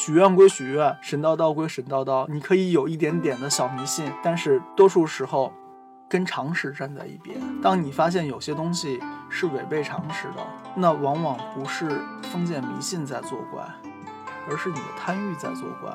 [0.00, 5.52] 许愿归许愿，神叨叨归神叨叨，你可以有一点点的小迷信，但是多数时候
[6.08, 7.36] 跟常识站在一边。
[7.60, 10.46] 当你发现有些东西是违背常识的，
[10.76, 12.00] 那往往不是
[12.30, 13.60] 封建迷信在作怪，
[14.48, 15.92] 而是你的贪欲在作怪。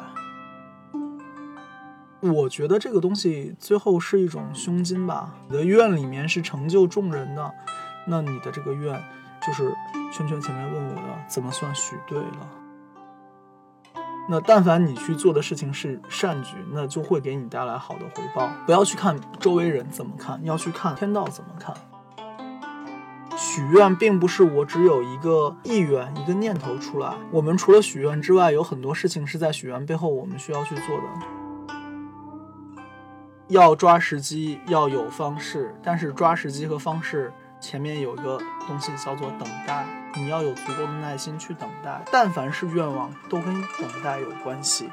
[2.30, 5.34] 我觉得这个东西最后是一种胸襟吧。
[5.48, 7.54] 你的愿里面是成就众人的，
[8.06, 9.02] 那你的这个愿
[9.48, 9.74] 就是
[10.12, 12.50] 圈圈前面问我的，怎么算许对了？
[14.30, 18.50] 那但凡你去做的事情是善举，那就会给你带来好的回报。
[18.66, 21.76] 不要去看周围人怎么看，要去看天道怎么看。
[23.36, 27.14] 许愿并不是我只有一个意愿、一个念头出来。
[27.32, 31.04] 我们除了许愿之外，有很多事情是在许愿背后我们需要去做的。
[33.50, 42.04] 要抓时机，要有方式，但是抓时机和方式前面有一个东西叫做等待，你要有足够的耐心去等待。
[42.12, 43.46] 但凡是愿望，都跟
[43.80, 44.90] 等待有关系。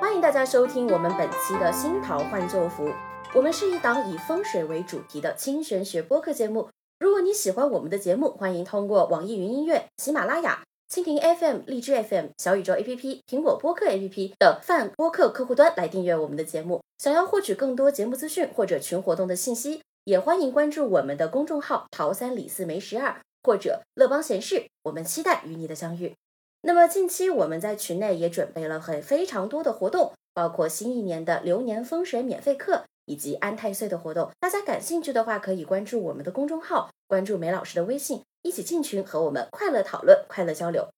[0.00, 2.90] 欢迎大家收听我们本期的新桃换旧符。
[3.34, 6.70] 我们是一档以风水为主题的轻玄学播客节目。
[6.98, 10.60] 如果你喜欢我们的节目，欢迎通过网易云音乐、喜马拉雅、
[10.92, 16.82] 蜻蜓 FM、荔枝 FM、小宇宙 APP、苹果播客 APP 的泛播客客户端来订阅我们的节目。
[16.98, 24.66] 想要获取更多节目资讯或者群活动的信息，也欢迎关注我们的公众号“桃三李四梅十二”或者“乐邦闲事”。
[24.84, 26.14] 我们期待与你的相遇。
[26.60, 34.30] 那么近期我们在群内也准备了很非常多的活动，包括新一年的流年风水免费课以及安太岁的活动。
[34.38, 40.88] 大家感兴趣的话，可以关注我们的公众号，关注梅老师的微信，一起进群和我们快乐讨论、快乐交流。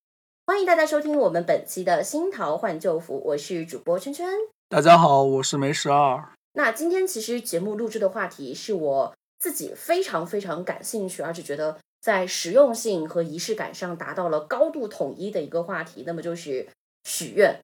[0.47, 4.27] 欢迎大家收听我们本期的新桃换旧符，我是主播圈圈。
[4.71, 6.33] 大家好，我是梅十二。
[6.55, 16.67] 那今天其实节目录制的话题是我自己非常非常感兴趣，而且觉得在实用性和仪式感上达到了高度统一的一个话题，那么就是
[17.05, 17.61] 许愿。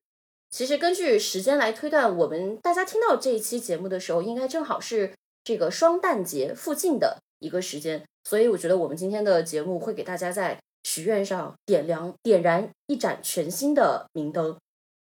[0.51, 5.13] 其实根据时间来推断，我们大家听到这一期节目的时候，应该正好是
[5.43, 14.55] 这个双旦节附近的一个时间，所以我觉得我们今天的节目会给大家在许愿上点亮、点燃一盏全新的明灯。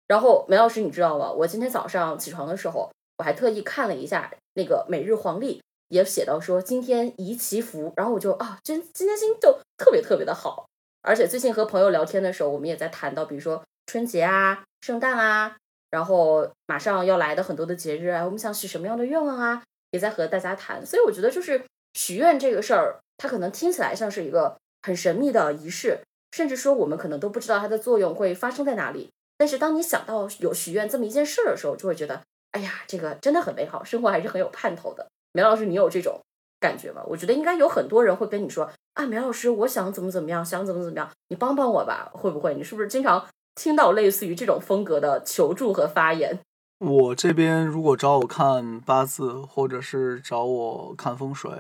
[0.08, 1.32] 然后梅老师，你知道吗？
[1.32, 10.68] 我今天早上起床的时候，我还特意看了一下那个每日黄历，也写到说今天宜祈福，然后我就啊，今今天心就特别特别的好。
[11.02, 15.56] 而且最近和朋友聊天的时候，我们也在谈到，比如说春节啊、圣诞啊，
[15.90, 20.86] 然后马上要来的很多的节日啊，我们想许什么样的愿望啊，也在和大家谈。
[20.86, 21.64] 所以我觉得就是
[21.96, 26.02] 许愿这个事儿，它可能听起来像是一个很神秘的仪式，
[26.32, 29.10] 甚至说我们可能都不知道它的作用会发生在哪里。
[29.38, 35.08] 但是当你想到有许愿这么一件事儿的时候，就会觉得，哎呀，这个真的很美好，生活还是很有盼头的。
[35.32, 36.22] 梅老师，你有这种
[36.60, 37.02] 感觉吗？
[37.08, 42.54] 我觉得应该有很多人会跟你说，啊，梅老师，我想怎么怎么样，想怎么怎么样，你帮帮我吧，会不会？
[42.56, 43.26] 你是不是经常
[43.56, 46.40] 听到类似于这种风格的求助和发言？
[46.80, 51.52] 我这边如果找我看八字，或者是找我看风水。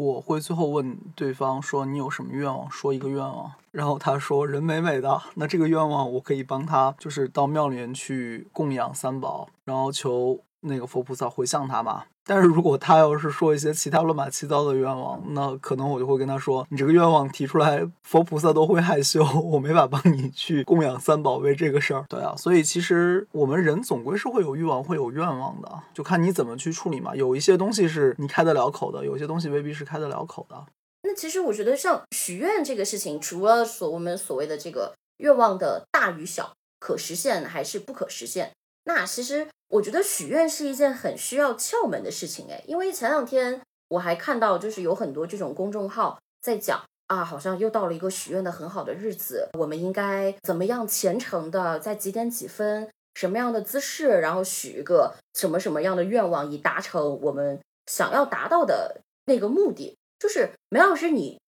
[0.00, 2.70] 我会最后问对方说：“你有什么愿望？
[2.70, 12.04] 说一个愿望。”然后他说：“人美美的。”那这个愿望我可以帮他，就是到庙里面去供养三宝，然后求那个佛菩萨回向他嘛。
[12.24, 27.16] 但是如果他要是说一些其他乱八七糟的愿望，那可能我就会跟他说：“你这个愿望提出来，佛菩萨都会害羞， 我没法帮你去供养三宝为这个事儿。”对啊，所以其实我们人总归是会有欲望、会有愿望的，就看你怎么去处理嘛。
[27.16, 30.66] 有一些东西是你开得了口的，有些东西未必是开得了口的。
[31.02, 38.52] 那其实我觉得，像许愿这个事情，除了所我们所谓的这个愿望的大与小，可实现还是不可实现，
[38.84, 39.46] 那其实。
[39.70, 59.96] 我觉得许愿是一件很需要窍门的事情，哎，因为前两天我还看到，就是有很多这种公众号在讲啊，好像又到了一个许愿的很好的日子，我们应该怎么样虔诚的在几点几分，什么样的姿势，然后许一个什么什么样的愿望，以达成我们想要达到的那个目的。
[60.18, 61.38] 就是梅老师，你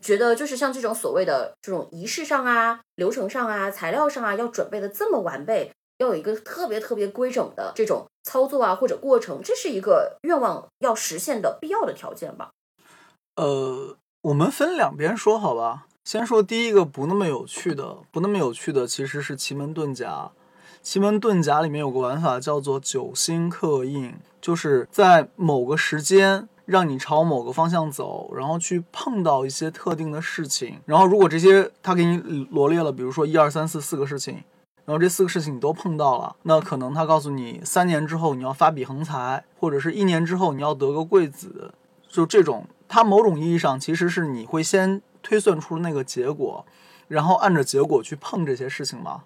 [0.00, 5.70] 觉得就是像这种所谓的这种仪式上啊、流程上啊、材料上啊，要准备的这么完备？
[5.98, 12.50] 要有一个特别特别规整的这种操作啊，或者过程，这是一个愿望要实现的必要的条件吧？
[13.36, 15.86] 呃，我们分两边说好吧。
[16.04, 20.30] 先说第一个不那么有趣的，不那么有趣的其实是奇门遁甲。
[20.82, 30.80] 奇门遁甲里面有个玩法叫做九星克印，就是在某个时间让你朝某个方向走，然后去碰到一些特定的事情。
[30.84, 34.44] 然后如果这些他给你罗列了，比如说一二三四四个事情。
[34.86, 41.74] 然后这四个事情你都碰到了，那可能他告诉你三年之后你要发笔横财，或者是一年之后你要得个贵子，
[42.08, 46.64] 就这种它某种意义上其实是你会先推算出那个结果，
[47.08, 49.24] 然后按着结果去碰这些事情嘛。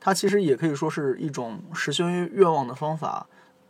[0.00, 3.26] 它其实也可以说是一种实现愿望的方法，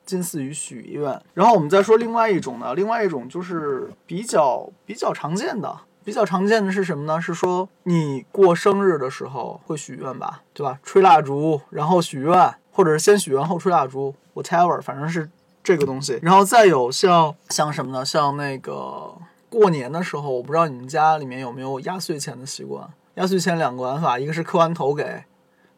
[0.07, 1.21] 近似于许愿。
[1.35, 7.21] 然后我们再说另外一种呢，另外一种就是比较比较常见的，比较常见的是什么呢？
[7.21, 10.79] 是说你过生日的时候会许愿吧，对吧？
[10.83, 15.29] 吹蜡烛，然后许愿，或者是先许愿后吹蜡烛，whatever，反正是
[15.63, 16.19] 这个东西。
[16.23, 18.05] 然后再有像像什么呢？
[18.05, 19.15] 像那个
[19.49, 22.89] 过年的时候，我不知道你们家里面有没有压岁钱的习惯。
[23.15, 25.25] 压岁钱两个玩法，一个是磕完头给。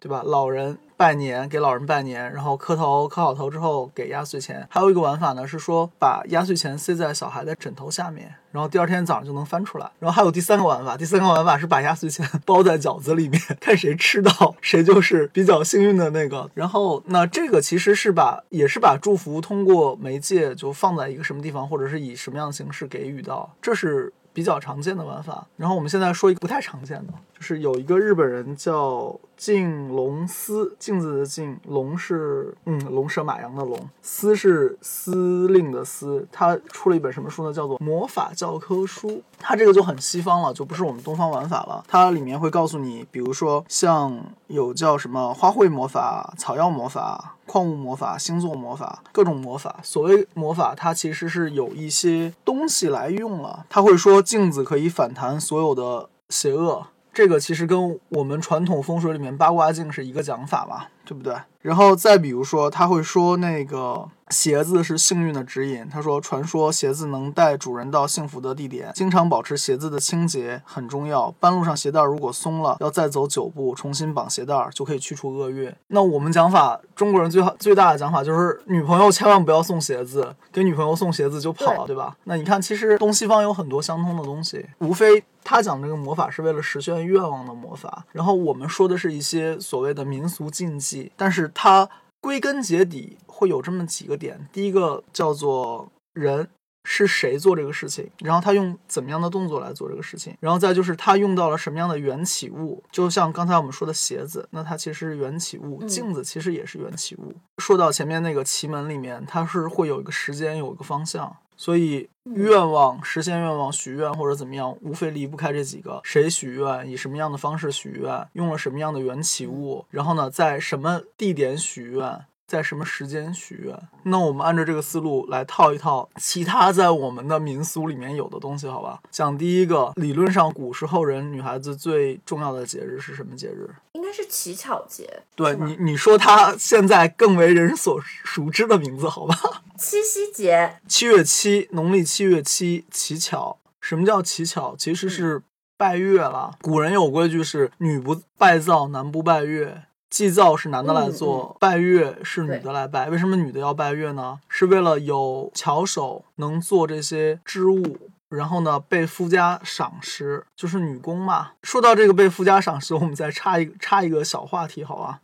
[0.05, 0.23] 对吧？
[0.23, 4.67] 老人拜年，给老人拜年，然后磕头，磕好头之后给压岁钱。
[4.69, 9.91] 还有一个玩法呢，是说把压岁钱塞在小孩的枕头下面，然后第二天早上就能翻出来。
[9.99, 16.50] 然后还有第三个玩法，第三个玩法是把压岁钱 包在饺子里面，看谁吃到谁就是比较幸运的那个。
[16.53, 25.47] 然后那这个其实是把也是把祝福通过媒介就放在一个什么地方，或者是以什么样的形式给予到，这是比较常见的玩法。
[25.57, 29.19] 然后我们现在说一个不太常见的，就是有一个日本人叫。
[29.37, 36.27] 镜龙司，镜子的镜，龙是嗯龙蛇马羊的龙，司是司令的司。
[36.31, 37.53] 他出了一本什么书呢？
[37.53, 39.09] 叫做《魔法教科书》。
[39.39, 41.85] 它这个就很西方了，就不是我们东方玩法了。
[41.87, 49.81] 它里面会告诉你，比如说像有叫什么花卉魔法、草药魔法、矿物魔法、星座魔法，各种魔法。
[49.83, 53.67] 所谓魔法，它其实是有一些东西来用了。
[53.69, 56.87] 他会说镜子可以反弹所有的邪恶。
[57.14, 61.34] 这个其实跟我们传统风水里面八卦镜是一个讲法吧，对不对？
[61.62, 64.11] 然后再比如说，他会说那个。
[64.35, 65.89] 鞋子是幸运的指引。
[65.89, 71.31] 他说：“传说鞋子能带主人到幸福的地点，经常保持鞋子的清洁很重要。
[71.39, 82.17] 半路上鞋带如果松了，要再走九步重新绑鞋带儿，就可以去除厄运。”那我们讲法，中国人最好最大的讲法就是，女朋友千万不要送鞋子，给女朋友送鞋子就跑了，对吧？
[82.25, 91.89] 那你看，其实东西方有很多相通的东西，无非他讲这个魔法是为了实现愿望的魔法，然后我们说的是一些所谓的民俗禁忌，但是他。
[92.25, 96.49] 归根结底会有这么几个点，第一个叫做人
[96.85, 107.35] 是谁做这个事情，然后他用怎么样的动作来做这个事情，然后再就是他用到了什么样的缘起物，就像刚才我们说的鞋子，那它其实是缘起物，镜子其实也是缘起物。
[107.59, 111.37] 说到前面那个奇门里面，它是会有一个时间，有一个方向。
[111.56, 122.27] 所以，愿望实现愿望、许愿或者怎么样，无非离不开这几个：谁许愿，以什么样的方式许愿，用了什么样的缘起物，然后呢，在什么地点许愿。
[122.46, 123.76] 在什么时间许愿？
[124.05, 129.00] 那我们按照这个思路来套一套其他在我们的民俗里面有的东西，好吧？
[129.11, 133.69] 讲第一个，理论上古时候人女孩子最重要的节日是什么节日？
[133.93, 135.23] 应该是乞巧节。
[135.35, 139.37] 对你，你说它现在更为人所熟知的名字，好吧？
[139.79, 140.79] 七夕节。
[140.87, 143.58] 七月七，农历七月七，乞巧。
[143.81, 144.75] 什么叫乞巧？
[144.79, 145.43] 其实是
[145.76, 146.52] 拜月了。
[146.61, 149.85] 古人有规矩是女不拜灶，男不拜月。
[150.14, 153.11] 祭灶是男的来做，拜月是女的来拜。
[153.11, 154.38] 为什么女的要拜月呢？
[154.49, 161.50] 是为了有巧手能做这些织物，然后呢被夫家赏识，就是女工嘛。
[161.64, 165.19] 说到这个被夫家赏识，我们再插一插一个小话题，好吧？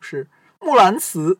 [0.00, 0.24] 是
[0.60, 1.34] 《木兰辞》。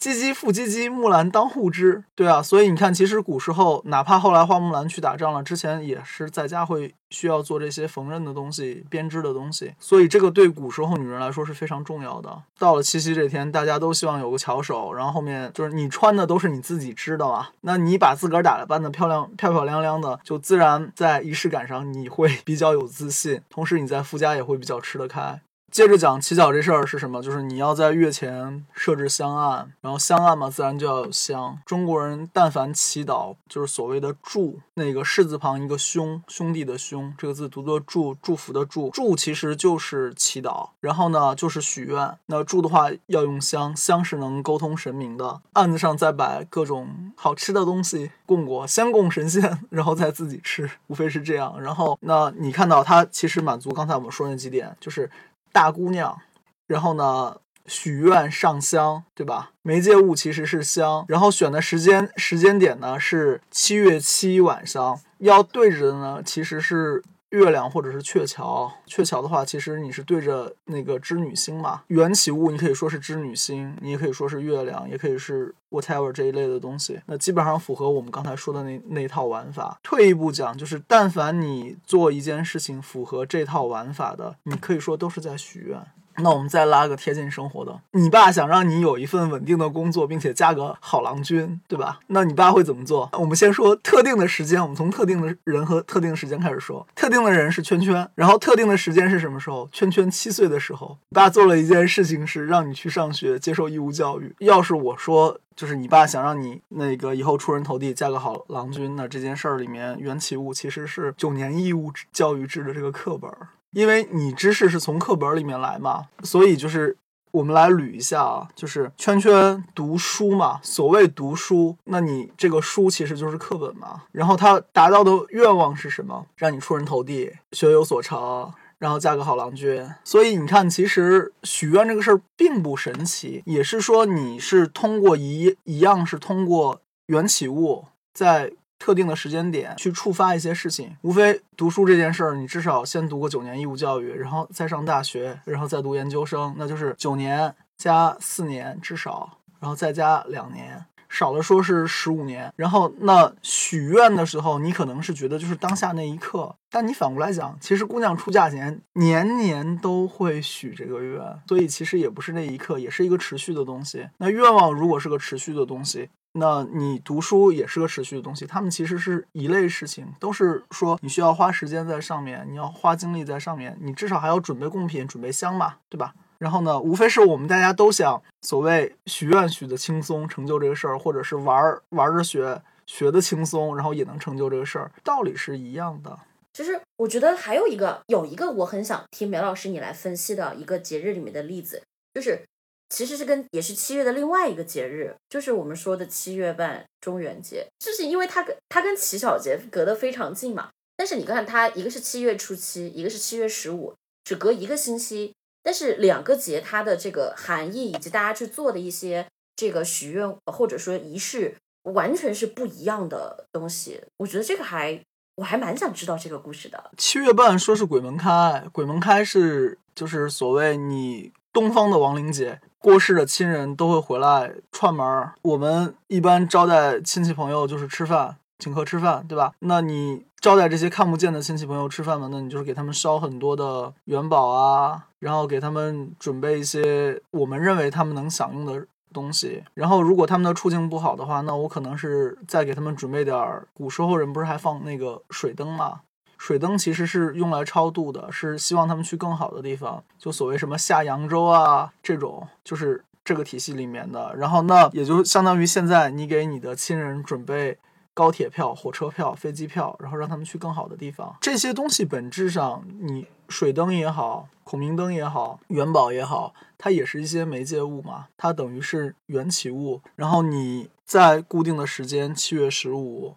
[0.00, 2.04] 唧唧复唧唧，木兰当户织。
[2.14, 9.72] 对啊，所以你看，其实古时候，哪怕后来花木兰去打仗了，之前也是在家会需要做这些缝纫的东西、编织的东西。
[9.78, 12.42] 所以这个对古时候女人来说是非常重要的。
[12.58, 25.40] 到了七夕这天，大家都希望有个巧手，然后后面就是你穿的都是你自己织的嘛，那你把自个儿打扮的漂亮、漂漂亮亮的，就自然在仪式感上你会比较有自信，同时你在夫家也会比较吃得开。
[25.74, 27.20] 接着讲乞巧这事儿是什么？
[27.20, 31.58] 就是你要在月前设置香案，然后香案嘛，自然就要有香。
[31.66, 38.88] 中国人但凡祈祷，就是所谓的祝，那个士字旁一个兄，兄弟的兄，这个字读作祝，祝福的祝。
[38.90, 42.16] 祝其实就是祈祷，然后呢就是许愿。
[42.26, 45.40] 那祝的话要用香，香是能沟通神明的。
[45.54, 51.60] 案子上再摆各种好吃的东西供过，先供神仙，然后再自己吃，无非是这样。
[51.60, 55.10] 然后那你看到它其实满足刚才我们说那几点，就是。
[55.54, 56.20] 大姑娘，
[56.66, 59.52] 然后呢，许愿上香，对吧？
[59.62, 67.02] 媒介物其实是香，然后选的时间时间点呢是七月七晚上，要对着的呢其实是。
[67.34, 71.82] 月亮或者是鹊桥，鹊桥的话，其实你是对着那个织女星嘛。
[71.88, 77.00] 缘起物，你可以说是织女星，你也可以说是月亮，也可以是 whatever 这一类的东西。
[77.06, 79.78] 那基本上符合我们刚才说的那那套玩法。
[79.82, 85.78] 退一步讲，就是但凡你做一件事情符合这套玩法的，你可以说都是在许愿。
[86.18, 92.00] 那我们再拉个贴近生活的，你爸想让你有一份稳定的工作，并且嫁个好郎君，对吧？
[92.08, 93.10] 那你爸会怎么做？
[93.14, 96.86] 我们先说特定的时间，我们从特定的人和特定时间开始说。
[96.94, 99.68] 特定的人是圈圈，然后特定的时间是什么时候？
[99.72, 104.34] 圈圈七岁的时候，你爸做了一件事情，是让你去上学，接受义务教育。
[104.38, 113.30] 要是我说，就是你爸想让你那个以后出人头地，嫁个好郎君，那这件事儿里面缘起物其实是九年义务教育制的这个课本。
[113.74, 116.96] 因为你知识是从课本里面来嘛，所以就是
[117.32, 120.60] 我们来捋一下啊，就是圈圈读书嘛。
[120.62, 124.04] 所谓读书，那你这个书其实就是课本嘛。
[124.12, 126.26] 然后他达到的愿望是什么？
[126.36, 129.84] 让你出人头地，学有所成，然后嫁个好郎君。
[130.04, 138.52] 所以你看，其实许愿这个事儿并不神奇，也是说你是通过一一样是通过缘起物在。
[138.84, 152.52] 特定的时间点去触发一些事情，无非读书这件事儿，你至少先读个九年义务教育，然后再上大学，然后再读研究生，那就是九年加四年至少，然后再加两年，少的说是十五年。
[152.56, 164.10] 然后那许愿的时候，你可能是觉得就是当下那一刻，但你反过来讲，其实姑娘出嫁前年年都会许这个愿，所以其实也不是那一刻，也是一个持续的东西。
[164.18, 166.10] 那愿望如果是个持续的东西。
[166.36, 176.12] 那你读书也是个持续的东西，他们其实是一类事情，都是说你需要花时间在上面，你要花精力在上面，你至少还要准备贡品、准备香嘛，对吧？
[176.38, 186.18] 然后呢，无非是我们大家都想所谓许愿许的轻松，成就这个事儿，或者是玩儿玩儿着学学的轻松，然后也能成就这个事儿，道理是一样的。
[186.52, 191.80] 其实我觉得还有一个，有一个我很想听苗老师你来分析的一个节日里面的例子，
[192.12, 192.42] 就是。
[192.90, 200.70] 其实是跟也是七月的另外一个节日，就是我们说的七月半中元节，就是因为它跟它跟乞巧节隔得非常近嘛。
[200.96, 209.26] 但是你看，它一个是七月初七，一个是七月十五，只隔一个星期，但是两个节它的这个含义以及大家去做的一些
[209.56, 214.00] 这个许愿或者说仪式，完全是不一样的东西。
[214.18, 215.00] 我觉得这个还
[215.34, 216.92] 我还蛮想知道这个故事的。
[216.96, 222.60] 七月半说是鬼门开，鬼门开是就是所谓你东方的亡灵节。
[222.84, 225.32] 过世的亲人都会回来串门儿。
[225.40, 229.54] 我们一般招待亲戚朋友就是吃饭，请客吃饭，对吧？
[229.60, 232.28] 那你招待这些看不见的亲戚朋友吃饭嘛？
[232.30, 239.64] 那你就是给他们烧很多的元宝啊，然后给他们准备一些我们认为他们能享用的东西。
[239.72, 243.66] 然后如果他们的处境不好的话，那我可能是再给他们准备点儿。
[243.72, 246.00] 古时候人不是还放那个水灯嘛？
[246.44, 254.36] 水灯其实是用来超度的，是希望他们去更好的地方，就所谓什么下扬州啊这种，就是这个体系里面的。
[254.36, 257.78] 然后那也就相当于现在你给你的亲人准备
[258.12, 261.34] 高铁票、火车票、飞机票，然后让他们去更好的地方。
[261.40, 270.02] 这些东西本质上，你水灯也好，孔明灯也好，元宝也好，它也是一些媒介物嘛，它等于是缘起物。
[270.14, 273.36] 然后你在固定的时间，七月十五。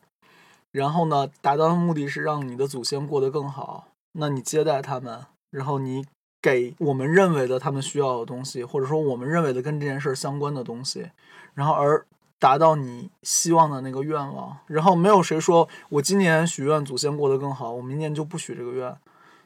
[0.77, 3.87] 然后呢，达到的目的是让你的祖先过得更好。
[4.11, 6.05] 那你接待他们，然后你
[6.39, 11.09] 给我们认为的他们需要的东西，或者说我们认为的跟这件事相关的东西，
[11.55, 12.05] 然后而
[12.37, 14.55] 达到你希望的那个愿望。
[14.67, 18.95] 然后没有谁说我今年许愿祖先过得更好，我明年就不许这个愿，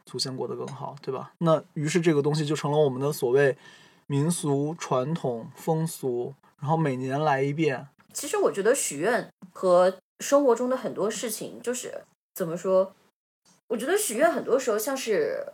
[0.04, 1.32] 祖先过得更好，对吧？
[1.38, 3.56] 那于是这个东西就成了我们的所谓
[4.06, 7.88] 民俗传统风俗，然后每年来一遍。
[8.12, 12.02] 其实我觉得许愿和生活中的很多事情，就是
[12.32, 12.94] 怎么说？
[13.68, 15.52] 我觉得许愿很多时候像是，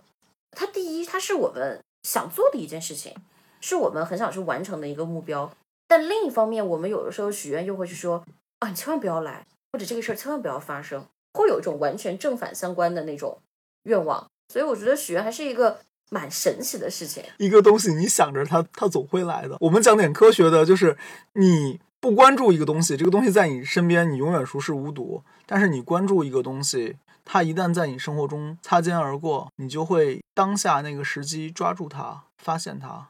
[0.50, 3.14] 它第一，它是我们想做的一件事情，
[3.60, 5.50] 是我们很想去完成的一个目标。
[5.86, 8.24] 但另一方面，我们有的时候许愿又会去说，
[8.58, 13.40] 啊，你千万不要来，或者这个事儿千万不要发生，会有一种完全正反相关的那种
[13.84, 14.28] 愿望。
[14.52, 15.78] 所以我觉得许愿还是一个
[16.10, 17.22] 蛮神奇的事情。
[17.38, 19.56] 一个东西，你想着它，它总会来的。
[19.60, 20.96] 我们讲点科学的，就是
[21.34, 21.80] 你。
[22.00, 25.22] 不关注一个东西，这个东西在你身边，你永远熟视无睹。
[25.46, 33.08] 但是你关注一个东西，它一旦在你生活中擦肩而过，你就会当下那个时机抓住它，发现它，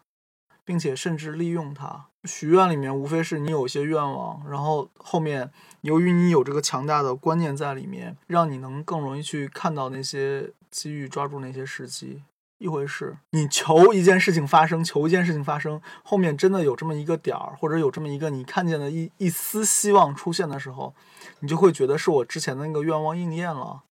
[0.64, 2.07] 并且甚至利用它。
[2.25, 5.50] 许愿里面无非是你有一些愿望，然后后面
[5.83, 12.23] 由于你有这个强大的观念在里面，让你能更容易去看到那些机遇，抓住那些时机。
[12.58, 20.92] 一回事，你求一件事情发生，求一件事情发生，后面真的有这么一个点儿，或者有这么一个你看见的一一丝希望出现的时候，
[21.38, 23.82] 你就会觉得是我之前的那个愿望应验了，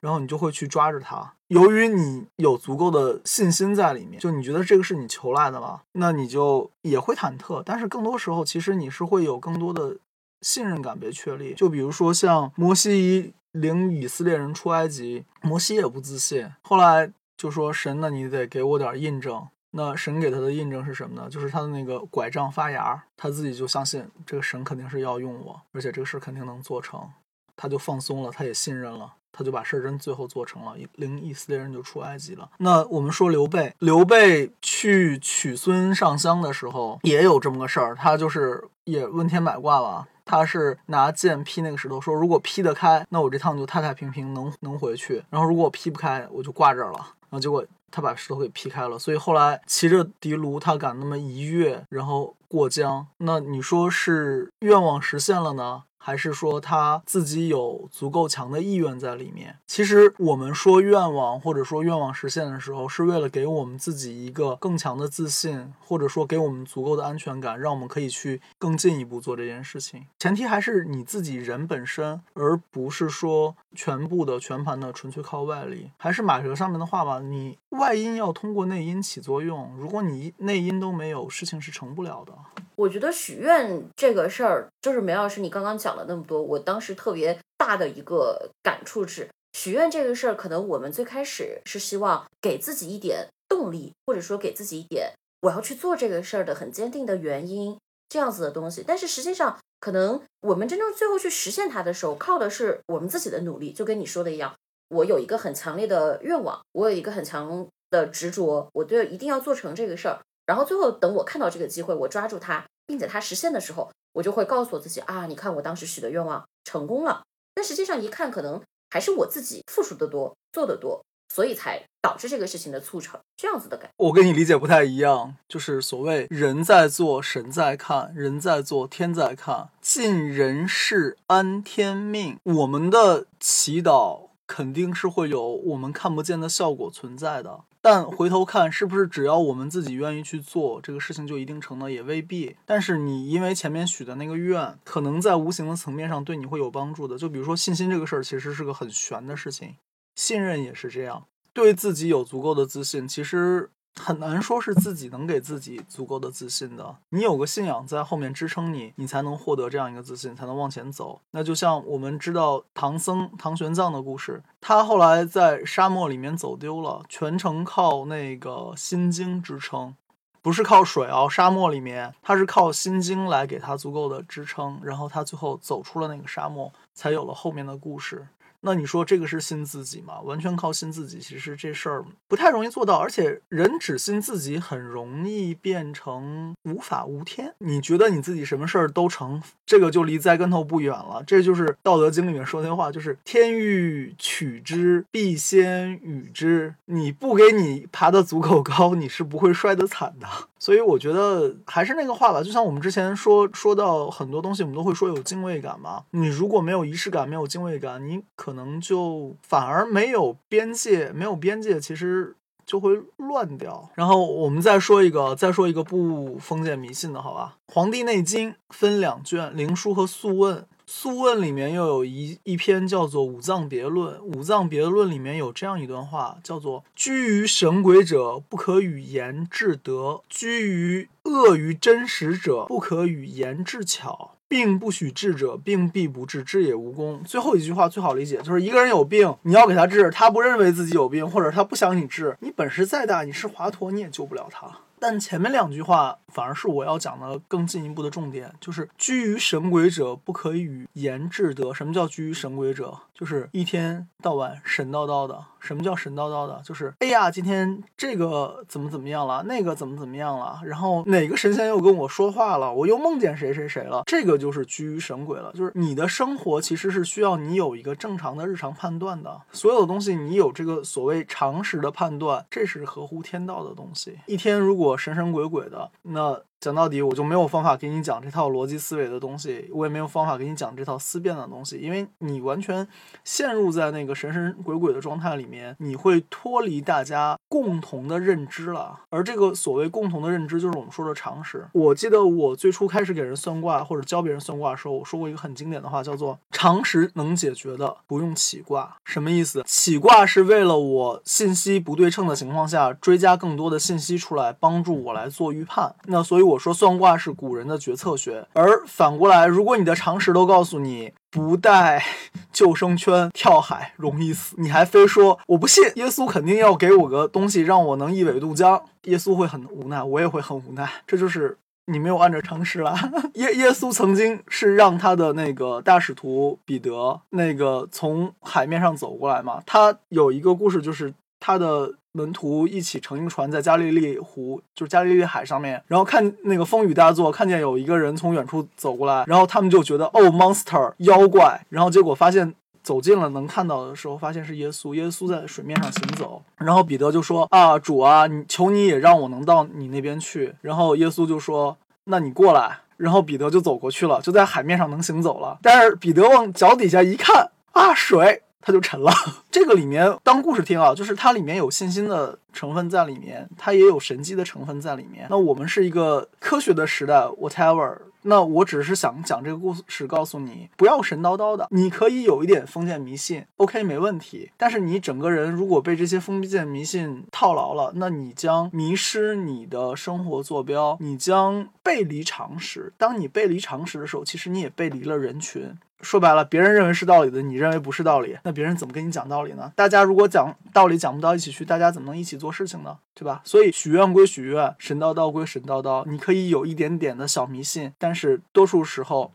[0.00, 1.34] 然后你就会去抓着它。
[1.46, 7.62] 由于你有足够的信心在里面，就你觉得这个是你求来的了，那你就也会忐忑。
[7.64, 9.98] 但是更多时候，其实你是会有更多的
[10.42, 11.54] 信任感被确立。
[11.54, 17.12] 就比如说像摩西领以色列人出埃及，摩西也不自信，后来。
[17.36, 19.46] 就说神，那你得给我点印证。
[19.72, 21.28] 那神给他的印证是什么呢？
[21.28, 27.10] 就是他的那个拐杖发芽，他自己就相信这个神肯定是要用我，而且这个事肯定能做成，
[27.56, 29.14] 他就放松了，他也信任了。
[29.38, 32.48] 他就把事儿真最后做成了，领以色列人就出埃及了。
[32.56, 47.15] 那我们说刘备，刘备去娶孙尚香的时候也有这么个事儿，他就是也问天买卦吧，他是拿剑劈那个石头，说如果劈得开，那我这趟就太太平平能能回去；然后如果劈不开，我就挂这儿了。
[47.30, 53.06] 然后结果他把石头给劈开了，所以后来骑着的卢，他敢那么一跃，然后过江。
[53.18, 55.84] 那你说是愿望实现了呢？
[55.98, 59.58] 还是说他自己有足够强的意愿在里面？
[59.66, 70.06] 其实我们说愿望，或者说愿望实现的时候，是为了给我们自己一个更强的自信，或者说给我们足够的安全感，让我们可以去更进一步做这件事情。
[70.20, 75.92] 前提还是你自己人本身，而不是说全部的全盘的纯粹靠外力。
[75.98, 82.32] 还是马哲上面的话吧，你外因要通过内因起作用，如果你内因都没有，事情是成不了的。
[82.74, 97.78] 我觉得许愿这个事儿，就是梅老师你刚刚讲了那么多，我当时特别大的一个感触是，许愿这个事儿，可能我们最开始是希望给自己一点动力，或者说给自己一点我要去做这个事儿的很坚定的原因，
[98.08, 98.84] 这样子的东西。
[98.86, 103.72] 但是实际上，可能我们真正最后去实现它的时候，靠的是我们自己的努力。
[103.72, 104.54] 就跟你说的一样，
[104.88, 110.20] 我有一个很强烈的愿望，我有一个很强的执着，我对一定要做成这个事儿。
[110.46, 117.22] 然后最后等我看到这个机会，我抓住它，并且它实现的时候，我就会告诉我自己啊，你看我当时许的愿望成功了。
[117.54, 123.90] 但实际上一看，可能还是我自己付出的多，做的多，所以才导致这个事情的促成，这样子的感。
[123.96, 129.68] 我跟你理解不太一样，就是所谓人在做，神在看；人在做，天在看。
[129.80, 132.38] 尽人事，安天命。
[132.44, 137.60] 我们的祈祷肯定是会有我们看不见的效果存在的。
[137.82, 141.88] 但回头看，是不是只要我们自己愿意去做这个事情，就一定成呢？
[141.88, 142.56] 也未必。
[142.64, 147.16] 但是你因为前面许的那个愿，可能在无形的层面上对你会有帮助的。
[147.16, 149.76] 就比如说信心这个事儿，其实是个很玄的事情，
[150.16, 153.70] 信任也是这样，对自己有足够的自信，其实。
[153.98, 156.96] 很难说是自己能给自己足够的自信的。
[157.08, 161.22] 你有个信仰在后面支撑你，你才能获得这样一个自信，才能往前走。
[161.30, 169.94] 那就像我们知道唐僧唐玄奘的故事，他后来在沙漠里面走丢了，全程靠那个心经支撑，
[170.42, 171.26] 不是靠水哦。
[171.26, 178.28] 沙漠里面他是靠心经来给他足够的支撑，然后他最后走出了那个沙漠，才有了后面的故事。
[178.66, 180.20] 那你说这个是信自己吗？
[180.22, 182.96] 完全靠信自己，其实这事儿不太容易做到。
[182.96, 187.54] 而且人只信自己，很容易变成无法无天。
[187.58, 191.22] 你觉得你自己什么事儿都成，这个就离栽跟头不远了。
[191.24, 196.74] 这就是《道德经》里面说那话，就是“天欲取之，必先予之”。
[196.86, 200.26] 你不给你爬得足够高，你是不会摔得惨的。
[200.58, 206.04] 所以我觉得还是那个话吧，就像我们之前说说到很多东西，我们都会说有敬畏感嘛。
[206.10, 213.90] 你如果没有仪式感，没有敬畏感，你可能就反而没有边界，没有边界，其实就会乱掉。
[213.94, 220.56] 然后我们再说一个，再说一个不封建迷信的好吧，《黄帝内经》分两卷，《灵枢》和《素问》。
[220.88, 234.32] 《素问》里面又有一一篇叫做《五脏别论》，《五脏别论》里面有这样一段话，叫做“居于神鬼者，不可与言治德；居于恶于真实者，不可与言治巧。
[234.48, 244.70] 病不许治者，病必不治，治也无功。”最后一句话最好理解，就是一个人有病，你要给他治，他不认为自己有病，或者他不想你治，你本事再大，你是华佗，你也救不了他。
[244.98, 251.72] 但前面两句话反而是我要讲的更进一步的重点，就是居于神鬼者不可以与言至德。
[251.72, 252.98] 什么叫居于神鬼者？
[253.18, 255.42] 就是一天到晚神叨叨的。
[255.58, 256.62] 什么叫神叨叨的？
[256.64, 264.04] 就是哎呀，今天这个怎么怎么样了，那个怎么怎么样了，然后哪个神仙又跟我说话了，我又梦见谁谁谁了。
[264.06, 265.52] 这个就是居于神鬼了。
[265.54, 274.16] 就是你的生活其实是需要你有一个正常的日常判断的，所有的东西你有这个所谓常识的判断，这是合乎天道的东西。
[274.26, 276.40] 一天如果神神鬼鬼的，那。
[276.58, 282.86] 讲到底，我就没有方法给你讲这套逻辑思维的东西，我也没有方法给你讲这套思辨的东西，因为你完全
[283.22, 288.98] 陷入在那个神神鬼鬼的状态里面，你会脱离大家共同的认知了。
[289.10, 291.68] 而这个所谓共同的认知，就是我们说的常识。
[291.72, 298.96] 我记得我最初开始给人算卦或者教别人算卦的时候，我说过一个很经典的话，叫做“常识能解决的，不用起卦”。
[299.04, 299.62] 什么意思？
[299.66, 305.94] 起卦是为了我信息不对称的情况下追加更多的信息出来，帮助我来做预判。
[306.06, 306.45] 那所以。
[306.46, 312.02] 我说算卦是古人的决策学，而反过来，如果你的常识都告诉你不带
[312.52, 322.94] 救生圈跳海容易死，你还非说我不信，耶稣肯定要给我个东西让我能一苇渡江，耶稣会很无奈，我也会很无奈，这就是你没有按照常识来。
[323.34, 331.94] 耶耶稣曾经是让他的那个大使徒彼得那个从海面上走过来嘛，他有一个故事就是他的。
[332.16, 358.42] 门徒一起乘一船在加利利湖，就是加利利海上面，然后看那个风雨大作，看见有一个人从远处走过来，然后他们就觉得哦，monster 妖怪，然后结果发现走近了能看到的时候，发现是耶稣，耶稣在水面上行走，然后彼得就说啊，主啊，你求你也让我能到你那边去，然后耶稣就说，那你过来，然后彼得就走过去了，就在海面上能行走了，但是彼得往脚底下一看啊，水。
[358.66, 359.12] 它就沉了。
[359.48, 365.26] 这个里面当故事听啊，就是它里面有信心的成分在里面，它也有神迹的成分在里面。
[365.28, 367.98] 那我们是一个科学的时代，whatever。
[368.28, 374.50] 那我只是想讲这个故事，告诉你不要神叨叨的，你可以有一点封建迷信，OK，没问题。
[374.56, 382.92] 但是你整个人如果被这些封建迷信套牢了，那你将迷失你的生活坐标，你将背离常识。
[382.98, 385.78] 当你背离常识的时候，其实你也背离了人群。
[386.02, 389.72] 说白了，别人认为是道理的，你认为不是道理，那别人怎么跟你讲道理呢？
[389.74, 392.96] 大家如果讲道理讲不到一起去，大家怎么能一起做做事情呢？
[393.12, 393.42] 对吧？
[393.44, 399.32] 所以许愿归许愿，神叨叨归神叨叨，你可以有一点点的小迷信，但是多数时候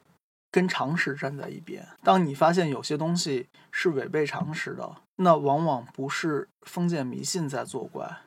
[0.49, 1.85] 跟常识站在一边。
[2.03, 8.19] 当你发现有些东西是违背常识的，那往往不是封建迷信在作怪。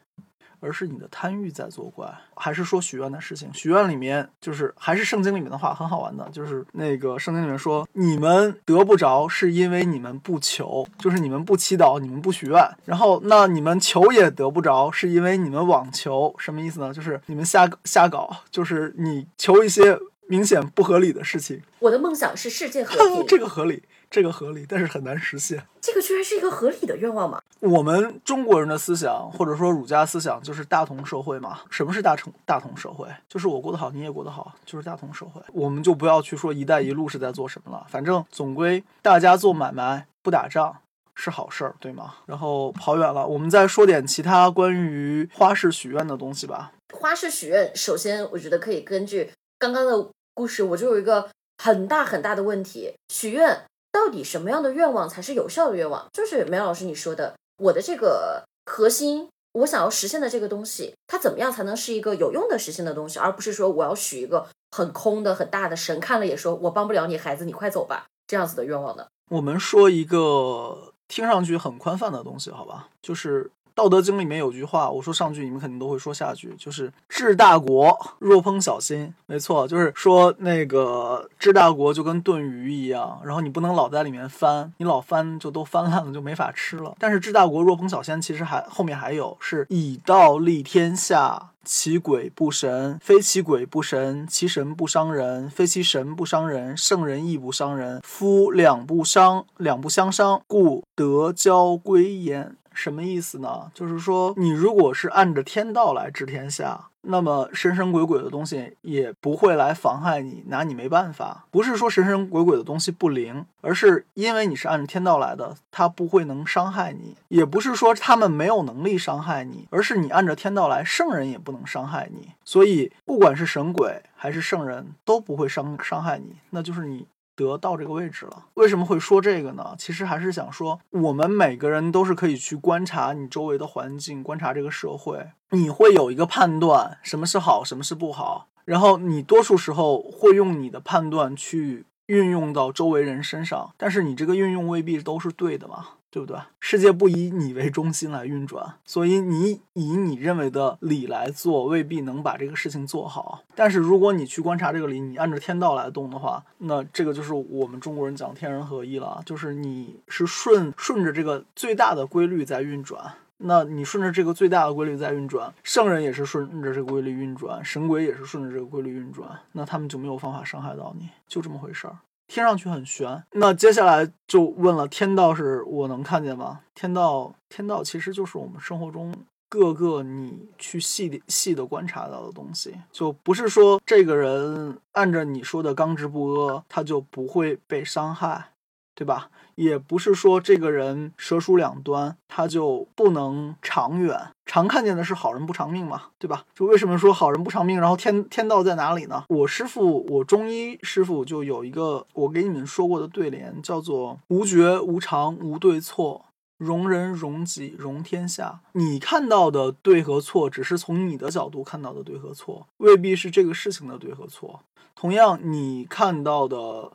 [0.64, 3.52] 而是你的贪欲在作怪，还是说许愿的事情？
[3.52, 16.92] 许愿里面就是还是圣经里面的话很好玩的，就是那个圣经里面说，你们得不着是因为你们不求，就是你们不祈祷，你们不许愿，然后那你们求也得不着，是因为你们妄求，什么意思呢？
[16.94, 21.60] 就是你们瞎瞎搞，就是你求一些明显不合理的事情。
[21.80, 23.82] 我的梦想是世界和平， 这个合理。
[24.10, 25.66] 这个合理，但是很难实现。
[25.80, 27.40] 这个居然是一个合理的愿望吗？
[27.60, 31.60] 我们中国人的思想，或者说儒家思想，就是大同社会嘛。
[31.70, 33.08] 什么是大同大同社会？
[33.28, 35.40] 就是我过得好，你也过得好，就是大同社会。
[35.52, 40.76] 我们就不要去说“一带一路”是在做什么了，反正总归大家做买卖不打仗
[41.14, 42.14] 是好事儿，对吗？
[42.26, 46.72] 然后跑远了，我们再说点其他关于花式许愿的东西吧。
[46.92, 51.30] 花式许愿，首先我觉得可以根据刚刚的故事，我就有一个
[51.62, 53.62] 很大很大的问题：许愿。
[53.94, 56.08] 到底什么样的愿望才是有效的愿望？
[56.12, 69.06] 就是梅老师你说的，我的这个核心，我想要实现的这个东西，它怎么样才能是一个有用的实现的东西，而不是说我要许一个很空的、很大的神看了也说我帮不了你，孩子你快走吧这样子的愿望呢？
[69.30, 73.44] 我们说一个听上去很宽泛的东西，好吧，就是。
[73.74, 79.12] 《道德经》里面有句话，我说上句，你们肯定都会说下句，就是“治大国若烹小鲜”。
[79.26, 86.94] 没错，就是说那个治大国就跟炖鱼一样，然后你不能老在里面翻，你老翻就都翻烂了，就没法吃了。
[87.00, 98.00] 但是治大国若烹小鲜，其实还后面还有是以道立天下，其鬼不神，非其鬼不神，其神不伤人，非其神不伤人，圣人亦不伤人。
[98.04, 102.56] 夫两不伤，两不相伤，故德交归焉。
[102.74, 103.70] 什么意思呢？
[103.72, 111.46] 就是说，你如果是按着天道来治天下，那么神神鬼鬼的东西也不会来妨害你，拿你没办法。
[111.50, 117.16] 不是说神神鬼鬼的东西不灵，而是因为你是按着天道来的，它不会能伤害你。
[117.28, 122.32] 也不是说他们没有能力伤害你，而是你按着天道来，圣人也不能伤害你。
[122.44, 126.36] 所以，不管是神鬼还是圣人，都不会伤伤害你。
[126.50, 127.06] 那就是你。
[127.36, 129.74] 得到这个位置了，为什么会说这个呢？
[129.78, 145.86] 其实还是想说，我们每个人都是可以去观察你周围的环境，观察这个社会，你会有一个判断，什么是好，什么是不好，然后你多数时候会用你的判断去运用到周围人身上，但是你这个运用未必都是对的嘛。
[146.14, 146.38] 对不对？
[146.60, 153.42] 世界不以你为中心来运转，所以你以你认为的理来做，未必能把这个事情做好。
[153.56, 163.14] 但是如果你去观察这个理，你按照天道来动的话，那这个就是我们中国人讲天人合一了，就是你是顺顺着这个最大的规律在运转。
[163.38, 171.98] 那你顺着这个最大的规律在运转，圣人也是顺着这个规律运转，神鬼也是顺着这个规律运转，那他们就没有方法伤害到你，就这么回事儿。
[172.26, 176.60] 听上去很玄，那接下来就问了：天道是我能看见吗？
[176.74, 179.14] 天道，天道其实就是我们生活中
[179.48, 188.52] 各个你去细细的观察到的东西，就不是说这个人按着你说的刚直不阿，他就不会被伤害，
[188.94, 189.30] 对吧？
[189.54, 194.30] 也不是说这个人蛇鼠两端，他就不能长远。
[194.46, 196.44] 常看见的是好人不长命嘛，对吧？
[196.54, 197.80] 就为什么说好人不长命？
[197.80, 199.24] 然后天天道在哪里呢？
[199.28, 206.26] 我师傅，我中医师傅就有一个我给你们说过的对联，叫做无觉无常无对错，
[206.58, 208.60] 容人容己容天下。
[208.72, 214.60] 你看到的对和错，只是从你的角度看到的对和错，未必是这个事情的对和错。
[214.94, 216.92] 同样，你看到的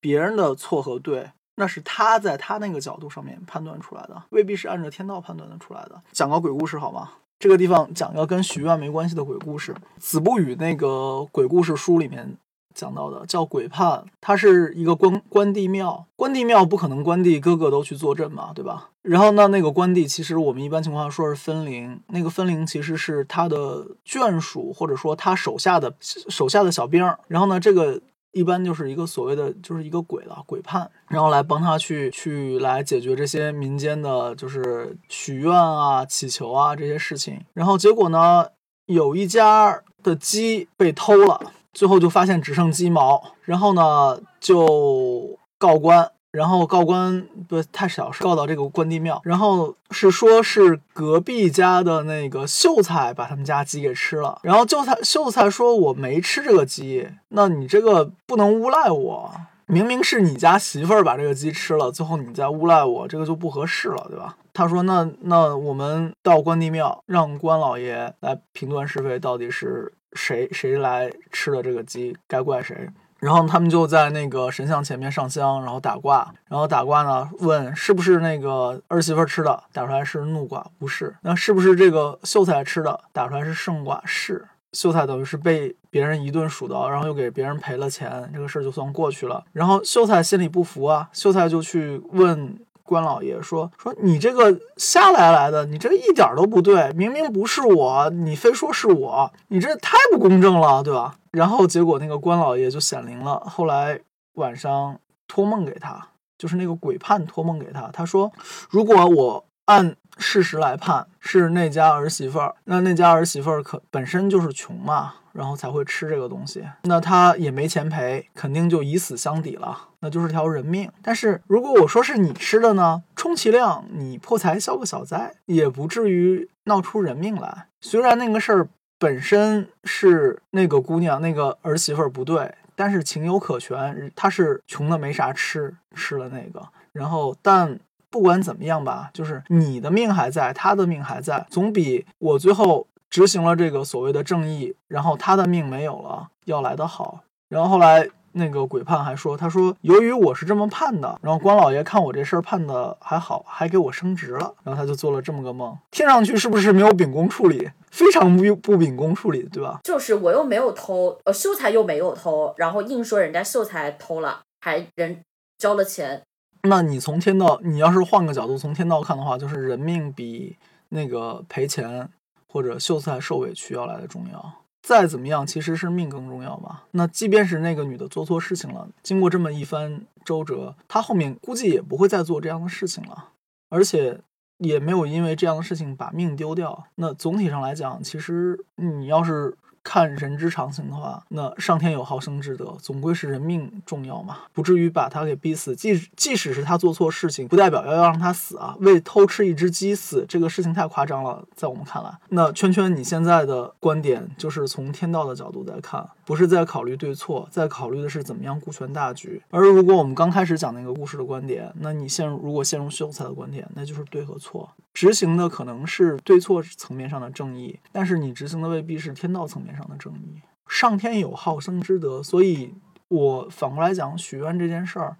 [0.00, 1.32] 别人的错和对。
[1.56, 6.02] 那是他在他那个角度上面判断出来的，未必是按照天道判断的出来的。
[6.12, 7.10] 讲个鬼故事好吗？
[7.38, 9.74] 这个地方讲个跟许愿没关系的鬼故事。
[9.98, 12.36] 子不语那个鬼故事书里面
[12.74, 16.06] 讲到的，叫鬼判，它是一个关关帝庙。
[16.16, 18.90] 关帝庙不可能关帝个个都去坐镇嘛，对吧？
[19.02, 27.04] 然后呢，那个关帝其实我们一般情况下说是分灵，那个分灵其实是他的眷属或者说他手下的手下的小兵。
[27.28, 28.00] 然后呢，这个。
[28.34, 37.40] 一般就是一个所谓的，就是一个鬼了，鬼判，然后来帮他去去来解决这些民间的，就是许愿啊、祈求啊这些事情。
[37.54, 38.48] 然后结果呢，
[38.86, 41.40] 有一家的鸡被偷了，
[41.72, 46.10] 最后就发现只剩鸡毛，然后呢就告官。
[46.34, 49.20] 然后告官不太小，是告到这个关帝庙。
[49.22, 54.40] 然后是说，是隔壁家的那个秀才把他们家鸡给吃了。
[54.42, 59.32] 然后秀才秀才说：“我没吃这个鸡，那你这个不能诬赖我。
[59.66, 72.88] 明明是你家媳妇儿把这个鸡吃了，最后你再诬赖我，这个就不合适了，对吧？”他说：“那那我们到关帝庙，让关老爷来评断是非，到底是谁谁来吃了这个鸡，该怪谁。”
[73.24, 76.30] 然后他们就在那个神像前面上香，然后打卦。
[76.46, 81.16] 然后打卦呢，问是不是那个儿媳妇吃的，打出来是怒卦，不是。
[81.22, 84.46] 那是不是这个秀才吃的，打出来是胜卦，是。
[84.74, 89.42] 秀才等于是被别人一顿数刀，然后又给别人赔了钱，这个事儿就算过去了。
[89.52, 92.58] 然后秀才心里不服啊，秀才就去问。
[92.84, 103.98] 关老爷说：“说你这个瞎来来的，你这一点都不对，明明不是我，你非说是我，你这太不公正了，对吧？”然后结果那个关老爷就显灵了，后来
[104.34, 108.30] 晚上托梦给他，就是那个鬼判托梦给他，他说
[108.68, 120.88] ：“如果我按事实来判，是那家儿媳妇儿，那那家儿媳妇儿可本身就是穷嘛。”然后才会吃这个东西，那他也没钱赔，肯定就以死相抵了，那就是条人命。
[121.02, 127.66] 但是如果我说是你吃的呢，充其量你破财消个小灾，也不至于闹出人命来。
[127.80, 136.64] 虽然那个事儿本身是那个姑娘那个儿媳妇儿不对，但是情有可原，她是穷的没啥吃，吃了那个。
[136.92, 142.86] 然后，但不管怎么样吧，就是你的命还在，他的命还在，总比我最后。
[143.14, 147.20] 执行了这个所谓的正义，然后他的命没有了，要来的好。
[147.48, 154.52] 然后后来那个鬼判还说，他说由于我是这么判的，然后关老爷看我这事儿判的还好，还给我升职了。
[154.64, 157.70] 然后他就做了这么个梦，听上去是不是没有秉公处理？
[157.92, 159.78] 非常不不秉公处理，对吧？
[159.84, 165.20] 就是我又没有偷，呃，秀才又没有偷，然后硬说人家秀才偷了，还人
[165.56, 166.22] 交了钱。
[166.64, 170.56] 那你从天道，你要是换个角度从天道看的话，就是人命比
[170.88, 172.08] 那个赔钱。
[172.54, 176.84] 或者秀才受委屈要来的重要，再怎么样其实是命更重要吧。
[176.92, 183.30] 那即便是那个女的做错事情了，经过这么一番周折，她后面估计也不会再做这样的事情了，
[183.70, 184.20] 而且
[184.58, 186.84] 也没有因为这样的事情把命丢掉。
[186.94, 189.58] 那总体上来讲，其实你要是。
[189.94, 195.76] 看人之常情的话，那上天有好生之德，总归是人命重要嘛，不至于把他给逼死。
[195.76, 198.74] 即即使是他做错事情，不代表要要让他死啊。
[198.80, 202.10] 为偷吃一只鸡死，这个事情太夸张了，在我们看来。
[202.30, 209.42] 那圈圈，你现在的观点就是从天道的角度在看，不是在考虑对错，在考虑的是怎么样顾全大局。
[209.50, 214.70] 而如果我们刚开始讲那个故事的观点，那你陷入如果陷入秀才的观点，那就是对和错。
[214.92, 220.40] 执行的可能是对错层面上的正义，但是你执行的未必是天道层面上的正义。
[220.66, 222.74] 上天有好生之德，所以
[223.08, 225.16] 我反过来讲，许愿这件事儿，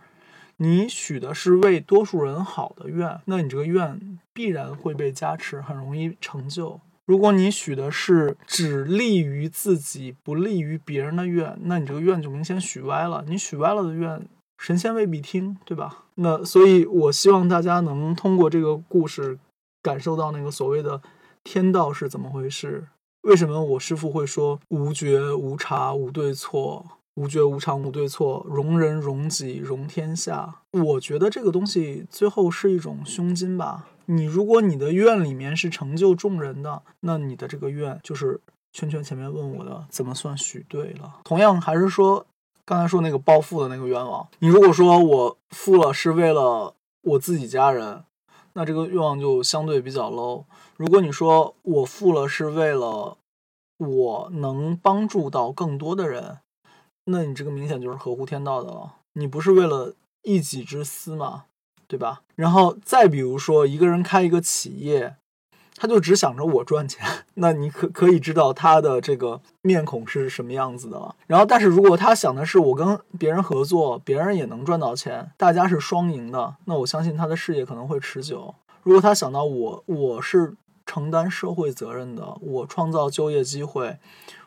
[0.57, 6.81] 你许的是为多数人好的愿，那你这个愿必然会被加持，很容易成就。
[7.07, 13.25] 如果你许的是只利于自己不利于别人的愿，那你这个愿就明显许歪了。
[13.27, 14.27] 你许歪了的愿，
[14.59, 16.05] 神仙未必听，对吧？
[16.17, 19.38] 那所以，我希望大家能通过这个故事。
[19.83, 21.03] 感受到那个所谓的
[21.43, 22.88] 天道是怎么回事？
[23.21, 26.87] 为什么我师父会说无觉无察无对错，
[27.17, 30.62] 无觉无常无对错，容人容己容天下？
[30.71, 33.85] 我觉得这个东西最后是一种胸襟吧。
[34.07, 38.40] 你如果你的愿里面是成就众人的，那你的这个愿就是
[38.73, 41.21] 圈圈前面问我的怎么算许对了？
[41.25, 42.27] 同样还是说
[42.64, 48.05] 刚才说那个暴富的那个愿望，你如果说我富了是为了我自己家人。
[48.57, 50.45] 那这个愿望就相对比较 low。
[50.77, 53.19] 如果你说我富了是为了
[53.79, 56.38] 我能帮助到更多的人，
[57.07, 58.95] 那你这个明显就是合乎天道的了。
[59.14, 61.47] 你不是为了一己之私嘛，
[61.87, 62.23] 对吧？
[62.35, 65.16] 然后再比如说，一个人开一个企业，
[65.77, 71.16] 他就只想着我赚钱，那你可可以知道他的这个面孔是什么样子的了。
[71.27, 78.55] 然后，但是如果他想的是我跟别人合作，别人也能赚到钱，大家是双赢的，那我相信他的事业可能会持久。
[78.83, 80.55] 如果他想到我我是
[80.87, 83.99] 承担社会责任的，我创造就业机会，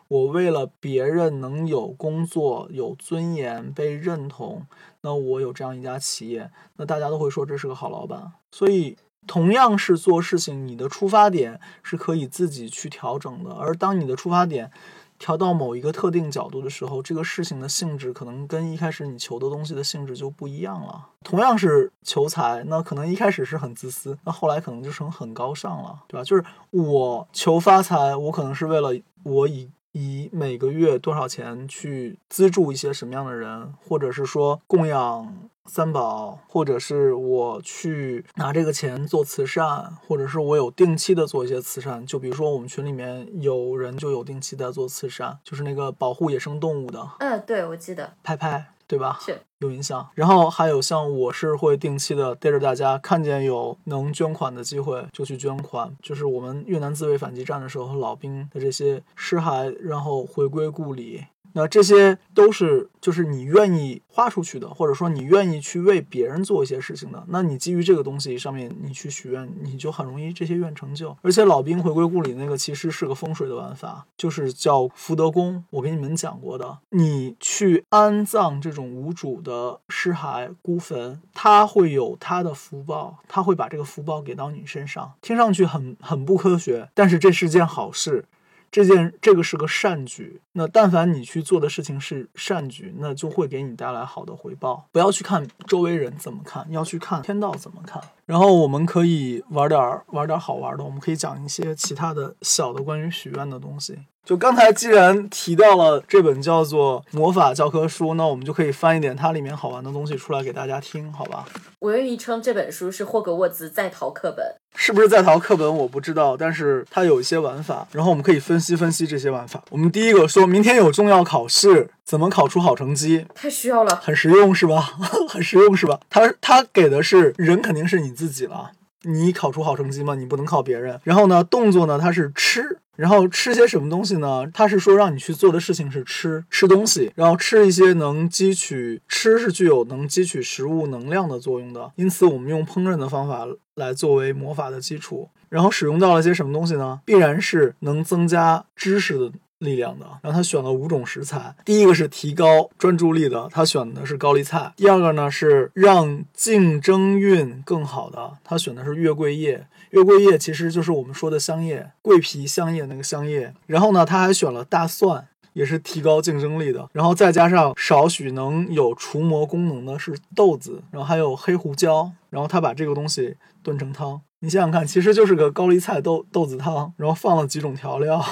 [0.08, 4.66] 我为了别人能有工作、有尊严、被认同，
[5.02, 8.32] 那我有这样一家企业，那大家都会说这是个好老板。
[8.50, 13.52] 所以，同样是做事情，你的出发点是可以自己去调整的。
[13.52, 14.70] 而当你的出发点
[15.18, 21.08] 调到某一个特定角度的时候，这个事情的性质可能跟一开始你求的东西的性质就不一样了。
[21.22, 26.24] 同样是求财，那可能一开始是很自私，那后来可能就成很高尚了，对吧？
[26.24, 28.90] 就是我求发财，我可能是为了
[29.24, 42.06] 我以以每个月多少钱去资助一些什么样的人，或者是说供养三宝，或者是我去拿这个钱做慈善，或者是我有定期的做一些慈善。
[42.06, 49.18] 就比如说我们群里面有人就有定期在做慈善，就是那个保护野生动物的嗯，对，我记得拍拍，对吧？
[49.20, 50.08] 是有影响。
[50.14, 55.94] 然后还有像我是会定期的带着大家，看见有能捐款的机会就去捐款。
[56.02, 61.24] 就是我们越南自卫反击战的时候，老兵的这些尸骸，然后回归故里。
[61.58, 67.24] 那这些都是就是你愿意花出去的，或者说你愿意去为别人做一些事情的。
[67.26, 71.16] 那你基于这个东西上面，你去许愿，你就很容易这些愿成就。
[71.20, 75.64] 而且老兵回归故里那个其实是个风水的玩法，就是叫福德宫。
[75.70, 85.12] 我给你们讲过的，你去安葬这种无主的尸骸、孤坟，它会有它的福报，它会把这个福报给到你身上。
[85.20, 88.24] 听上去很很不科学，但是这是件好事。
[88.70, 94.86] 这件这个是个善举，那但凡你去做的事情是善举，那就会给你带来好的回报。
[94.92, 98.02] 不要去看周围人怎么看，要去看天道怎么看。
[98.26, 103.98] 然后我们可以玩点儿玩点儿好玩的，我们可以讲一些其他的小的关于许愿的东西。
[104.28, 111.46] 就刚才既然提到了这本叫做《魔法教科书》，那我们就可以翻一点它里面好玩的东西出来给大家听，好吧？
[111.78, 114.44] 我愿意称这本书是霍格沃兹在逃课本。
[114.74, 119.64] 是不是在逃课本我不知道，但是它有一些玩法，然后我们可以分析分析这些玩法。
[119.70, 123.24] 我们第一个说明天有重要考试，怎么考出好成绩？
[123.34, 124.92] 太需要了，很实用是吧？
[125.30, 125.98] 很实用是吧？
[126.10, 130.14] 它它给的是人肯定是你自己了，你考出好成绩吗？
[130.14, 131.00] 你不能靠别人。
[131.04, 134.44] 然后呢，动作呢，它是吃，然后吃些什么东西呢？
[134.52, 141.92] 他是说让你去做的事情是吃吃东西，然后吃一些能汲取吃是具有能汲取食物能量的作用的。
[141.96, 147.00] 因此，我们用烹饪的方法来作为魔法的基础，然后使用到了些什么东西呢？
[147.04, 149.32] 必然是能增加知识的。
[149.58, 151.54] 力量的，然后他选了五种食材。
[151.64, 154.72] 第一个是提高专注力的，他选的是高丽菜。
[154.76, 159.66] 第二个呢是让竞争运更好的，他选的是月桂叶。
[159.90, 163.54] 月桂叶其实就是我们说的香叶，桂皮香叶那个香叶。
[163.66, 166.88] 然后呢，他还选了大蒜，也是提高竞争力的。
[166.92, 172.12] 然后再加上少许能有除魔功能的是豆子，然后还有黑胡椒。
[172.30, 178.22] 然后他把这个东西炖成汤，你想想看，其实就是个高丽菜豆豆子汤，然后放了几种调料。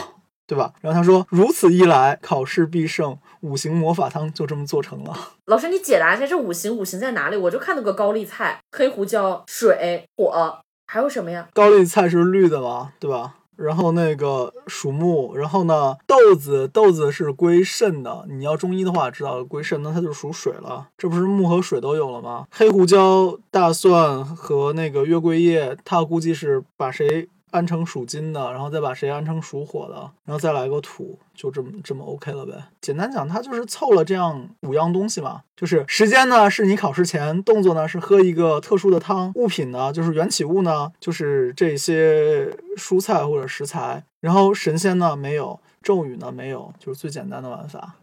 [0.46, 0.72] 对吧？
[0.80, 5.12] 然后他说，如此一来，考试必胜，五行魔法汤就这么做成了。
[5.46, 7.36] 老师，你解答一下，这五行五行在哪里？
[7.36, 11.48] 我就看到个高丽菜、黑胡椒、水、火，还有什么呀？
[11.52, 13.34] 高丽菜是绿的嘛，对吧？
[13.56, 18.26] 然后那个属木，然后呢，豆子豆子是归肾的。
[18.28, 20.88] 你要中医的话，知道归肾，那它就属水了。
[20.98, 22.46] 这不是木和水都有了吗？
[22.50, 27.30] 黑胡椒、大蒜和那个月桂叶，它估计是把谁？
[27.52, 32.52] 安成属金的，然后再把谁安成属火的，然后再来个土，就这么这么 OK 了呗。
[32.80, 35.42] 简单讲，它就是凑了这样五样东西嘛。
[35.56, 47.94] 就是时间呢是你考试前，动作呢是喝一个特殊的汤，物品呢就是缘起物呢就是这些蔬菜或者食材，然后神仙呢没有，咒语呢没有，就是最简单的玩法。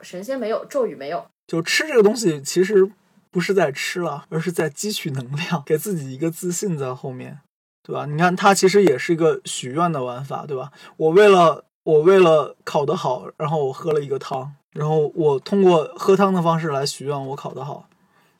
[0.00, 2.90] 神仙没有，咒语没有，就吃这个东西其实
[3.30, 7.40] 不是在吃了，而是在汲取能量，给自己一个自信在后面。
[7.86, 8.06] 对吧？
[8.06, 10.72] 你看，它其实也是一个许愿的玩法，对吧？
[10.96, 17.86] 我为了我为了考得好，然后我喝了一个汤，然后我通过喝汤的方式来许愿我考得好。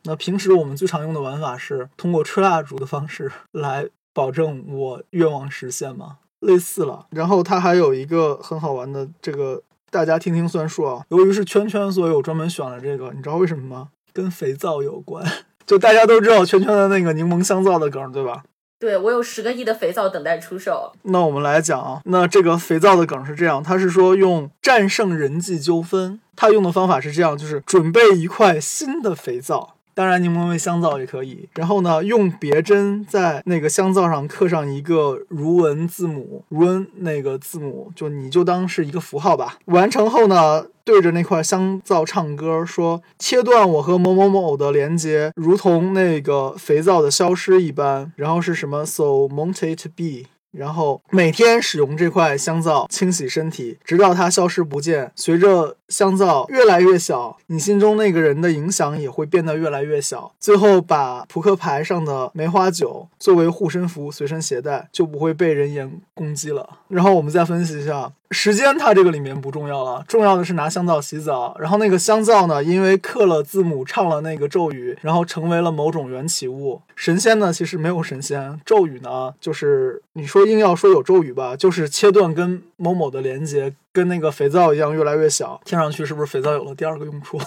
[0.04, 6.16] 那平时我们最常用的玩法是通过吹蜡烛的方式来保证我愿望实现嘛？
[6.40, 7.06] 类似了。
[7.10, 11.04] 然后它还有一个很好玩的，这个大家听听算数啊。
[11.08, 13.12] 由于是圈圈，所以我专门选了这个。
[13.14, 13.88] 你知道为什么吗？
[14.12, 15.24] 跟肥皂有关。
[15.66, 18.44] 就大家都知道圈圈的那个柠檬香皂的梗，对吧？
[18.84, 20.92] 对我有十个亿的肥皂等待出售。
[21.04, 29.76] 那我们来讲啊，那这个肥皂的梗是这样，他是说用战胜人际纠纷，他用的方法是这样，就是准备一块新的肥皂。
[29.94, 31.48] 当然，柠檬味香皂也可以。
[31.54, 39.58] 然后呢，用别针在那个香皂上刻上一个如文字母，如文那个字母，就你就当是一个符号吧。
[39.66, 48.12] 完成后呢，对着那块香皂唱歌，说切断我和某某某的连接，如同那个肥皂的消失一般。
[48.16, 50.28] 然后是什么？So won't it be。
[50.54, 55.10] 然后每天使用这块香皂清洗身体，直到它消失不见。
[55.16, 60.32] 随着香皂越来越小，你心中那个人的影响也会变得越来越小。
[60.38, 66.78] 最后，把扑克牌上的梅花酒作为护身符随身携带，就不会被人言攻击了。
[66.88, 68.12] 然后我们再分析一下。
[68.34, 71.56] 时间它这个里面不重要了，重要的是拿香皂洗澡。
[71.58, 71.94] 然后那个？
[71.98, 74.46] 香皂呢，因为刻了字母，唱了那个？
[74.46, 76.82] 咒语，然后成为了某种缘起物。
[76.94, 78.60] 神仙呢，其实没有神仙。
[78.66, 84.30] 咒语呢，就是你说硬要说有咒语吧，就是切断跟某某的连接，跟那个？
[84.34, 85.60] 肥皂一样越来越小。
[85.64, 87.04] 听上去是不是肥皂有了第二个？
[87.04, 87.40] 用处？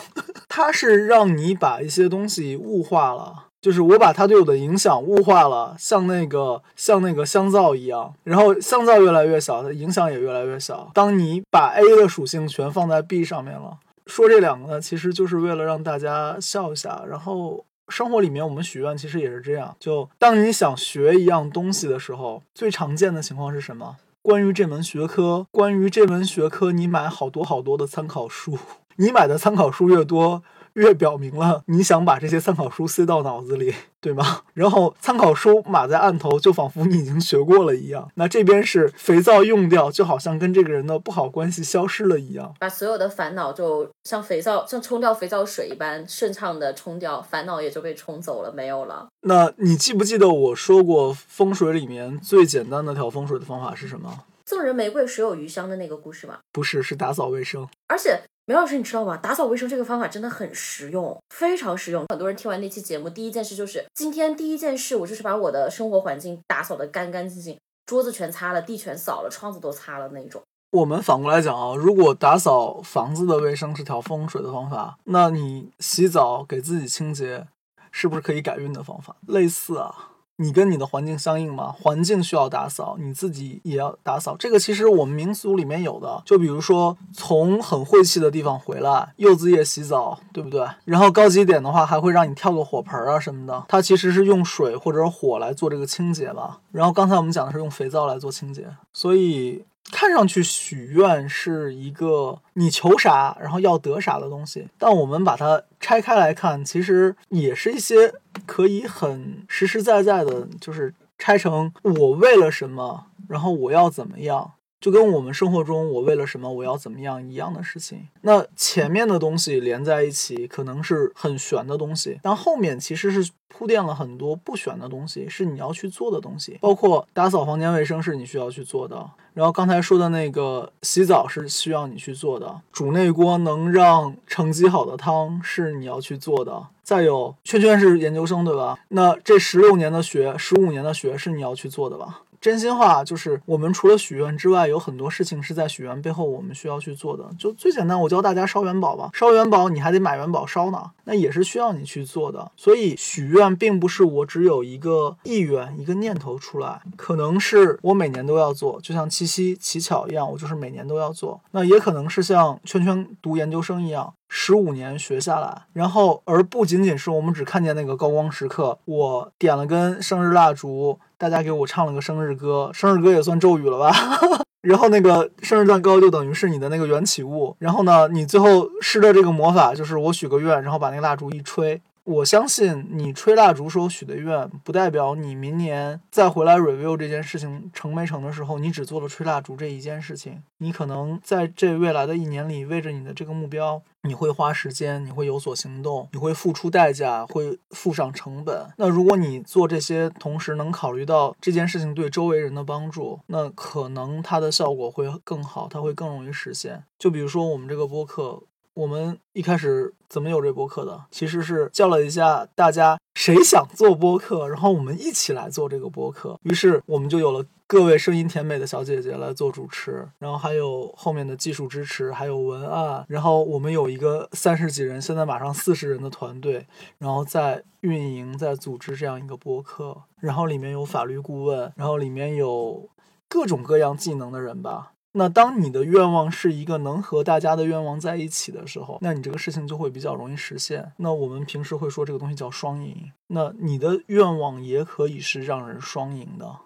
[0.48, 3.47] 它是让你把一些东西物化了。
[3.62, 10.92] 就是我把它对我的影响物化了，像那个像那个香皂一样，然后香皂越来越小，它影响也越来越小。
[10.94, 17.04] 当你把 A 的属性全放在 B 上面了，说这两个呢，其实就是为了让大家笑一下。
[17.10, 23.98] 然后生活里面我们许愿其实也是这样，就当你想学一样东西的时候，最常见的情况是什么？
[24.22, 28.58] 关于这门学科，关于这门学科，你买好多好多的参考书，
[28.98, 30.44] 你买的参考书越多。
[30.74, 34.44] 越表明了你想把这些参考书塞到脑子里，对吗？
[34.54, 38.08] 然后参考书码在案头，就仿佛你已经学过了一样。
[38.14, 49.08] 那这边是肥皂用掉，就好像跟这个人的不好关系消失了一样，把所有的烦恼就像肥皂，像冲掉肥皂水一般顺畅的冲掉，烦恼也就被冲走了，没有了。
[49.22, 54.26] 那你记不记得我说过风水里面最简单的调风水的方法是什么？
[54.46, 56.38] 赠人玫瑰，手有余香的那个故事吗？
[56.52, 58.22] 不是，是打扫卫生，而且。
[58.50, 59.18] 梅老师，你知道吗？
[59.18, 62.06] 打扫卫生这个方法真的很实用，非常实用。
[62.08, 70.42] 很多人听完那期节目，第一件事就是今天第一件事，我就是把我的生活环境打扫的干干净净，桌子全擦了，地全扫了，窗子都擦了那种。
[70.72, 77.48] 我们反过来讲啊，如果打扫房子的卫生是调风水的方法，那你洗澡给自己清洁，
[77.92, 79.18] 是不是可以改运的方法？
[79.28, 80.12] 类似啊。
[80.38, 81.74] 你跟你的环境相应吗？
[81.82, 84.36] 环境需要打扫，你自己也要打扫。
[84.38, 90.68] 这个其实我们民俗里面有的，就比如说从很晦气的地方回来，柚子叶洗澡，对不对？
[90.86, 93.66] 然后高级点的话，还会让你跳个火盆啊什么的。
[93.68, 96.60] 它其实是用水或者火来做这个清洁吧。
[96.72, 99.66] 然后刚才我们讲的是用肥皂来做清洁，所以。
[99.92, 108.14] 看上去许愿是一个你求啥然后要得啥的东西，但我们把它拆开来看，其实也是一些
[108.46, 114.52] 可以很实实在在的，就是拆成我为了什么，然后我要怎么样。
[114.80, 138.78] 就跟我们生活中我为了什么我要怎么样一样的事情，那前面的东西连在一起可能是很玄的东西，但后面其实是铺垫了很多不玄的东西，是你要去做的东西，包括打扫房间卫生是你需要去做的，然后刚才说的那个洗澡是需要你去做的，煮那锅能让成绩好的汤是你要去做的，再有圈圈是研究生对吧？
[138.90, 142.22] 那这十六年的学，十五年的学是你要去做的吧？
[142.48, 147.30] 真心话就是，我们除了许愿之外，有很多事情是在许愿背后我们需要去做的。
[147.38, 149.10] 就最简单，我教大家烧元宝吧。
[149.12, 152.50] 烧元宝你还得买元宝烧呢，那也是需要你去做的。
[152.56, 161.42] 所以许愿并不是我只有一个意愿、一个念头出来，可能是我每年都要做，就像七夕乞巧一样，我就是每年都要做。
[161.52, 164.14] 那也可能是像圈圈读研究生一样。
[164.30, 173.92] 十五年学下来，然后而不仅仅是我们只看见那个高光时刻，我点了根生日蜡烛，大家给我唱了个生日歌，生日歌也算咒语了吧？
[174.62, 181.82] 然后那个生日蛋糕就等于是你的那个缘起物，然后呢，你最后施的这个魔法就是我许个愿，然后把那个蜡烛一吹。
[182.08, 190.42] 我相信你吹蜡烛时候许的愿，不代表你明年再回来 review 这件事情成没成的时候，你只做了吹蜡烛这一件事情。
[190.60, 198.70] 你可能在这未来的一年里，为着你的这个目标，你会花时间，你会有所行动，你会付出代价，会付上成本。
[198.78, 206.86] 那如果你做这些，同时能考虑到这件事情对周围人的帮助，那可能它的效果会更好，它会更容易实现。
[206.98, 208.44] 就比如说我们这个播客。
[208.78, 211.06] 我们一开始怎么有这播客的？
[211.10, 216.40] 其实是叫了一下大家，谁想做播客，然后我们一起来做这个播客。
[216.44, 226.68] 于是我们就有了各位声音甜美的小姐姐来做主持，然后还有后面的技术支持，还有文案，然后我们有一个三十几人，现在马上四十人的团队，
[227.00, 232.88] 然后在运营、在组织这样一个播客，然后里面有法律顾问，然后里面有
[233.28, 234.92] 各种各样技能的人吧。
[235.18, 240.94] 那当你的愿望是一个能和大家的愿望在一起的时候，那你这个事情就会比较容易实现。
[240.98, 243.12] 那我们平时会说这个东西叫双赢。
[243.30, 246.60] 那你的愿望也可以是让人双赢的。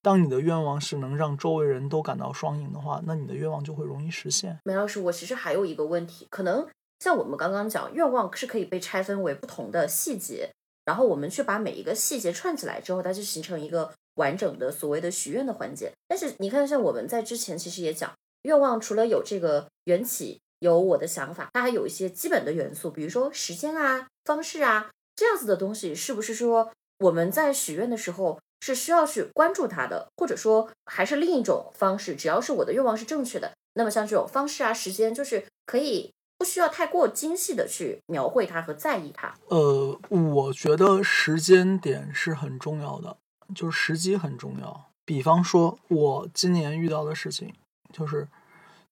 [0.00, 4.58] 当你的愿望是能让周围人都感到双赢的话，那你的愿望就会容易实现。
[4.64, 6.66] 梅老师，我其实还有一个问题，可能
[7.00, 10.50] 像我们刚刚讲，愿望是可以被拆分为不同的细节，
[10.86, 13.92] 然后我们去把每一个细节串起来之后，它就形成一个。
[14.18, 18.12] 完整的所谓的许愿的环节，但是你看，像我们在之前其实也讲，
[18.42, 32.16] 愿望除了有这个缘起，有我的想法，它还有一些基本的元素，比如说时间啊、方式啊这样子的东西，是不是说我们在许愿的时候是需要去关注它的，或者说还是另一种方式？
[32.16, 39.34] 只要是我的愿望是正确的，那么像这种方式啊、时间，就是可以不需要太过精细的去描绘它和在意它。
[39.46, 43.18] 呃，我觉得时间点是很重要的。
[43.54, 44.86] 就是时机很重要。
[45.04, 47.52] 比方说，我今年遇到的事情，
[47.92, 48.28] 就是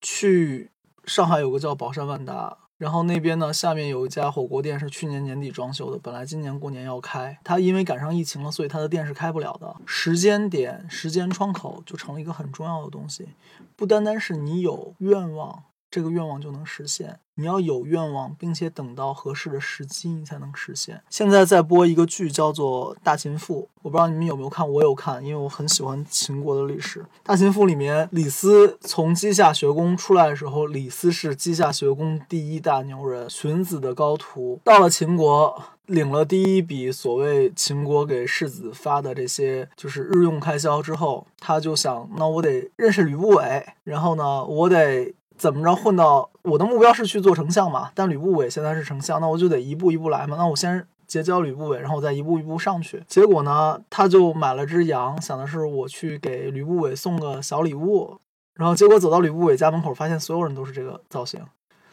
[0.01, 0.71] 去
[1.05, 9.77] 上海有个叫宝山万达，然后那边呢下面有一家火锅店是去年年底装修的，本来今年过年要开，它因为赶上疫情了，所以它的店是开不了的。
[9.85, 13.29] 时间点、时间窗口就成了一个很重要的东西，
[13.77, 15.65] 不单单是你有愿望。
[15.97, 17.19] 这个愿望就能实现。
[17.37, 21.03] 你要有愿望，并且等到合适的时机，你才能实现。
[21.09, 27.01] 现在在播一个剧，叫做《大秦赋》，我不知道你们有没有看，我有看，因为我很喜欢秦国的历史。
[27.23, 34.61] 《大秦赋》里面，李斯从稷下学宫出来的时候，李斯是稷下学宫第一大牛人，荀子的高徒。
[34.63, 45.15] 到了秦国，领了第一笔所谓秦国给世子发的这些就是日用开销之后，他就想，那我得认识吕不韦，然后呢，我得。
[45.37, 47.91] 怎么着混到我的目标是去做丞相嘛？
[47.95, 50.37] 但吕不韦现在是丞相，那我就得一步一步来嘛。
[50.37, 53.03] 那我先结交吕不韦，然后我再一步一步上去。
[53.07, 58.19] 结果呢，他就买了只羊，想的是我去给吕不韦送个小礼物。
[58.55, 61.41] 然后结果走到吕不韦家门口，发现所有人都是这个造型，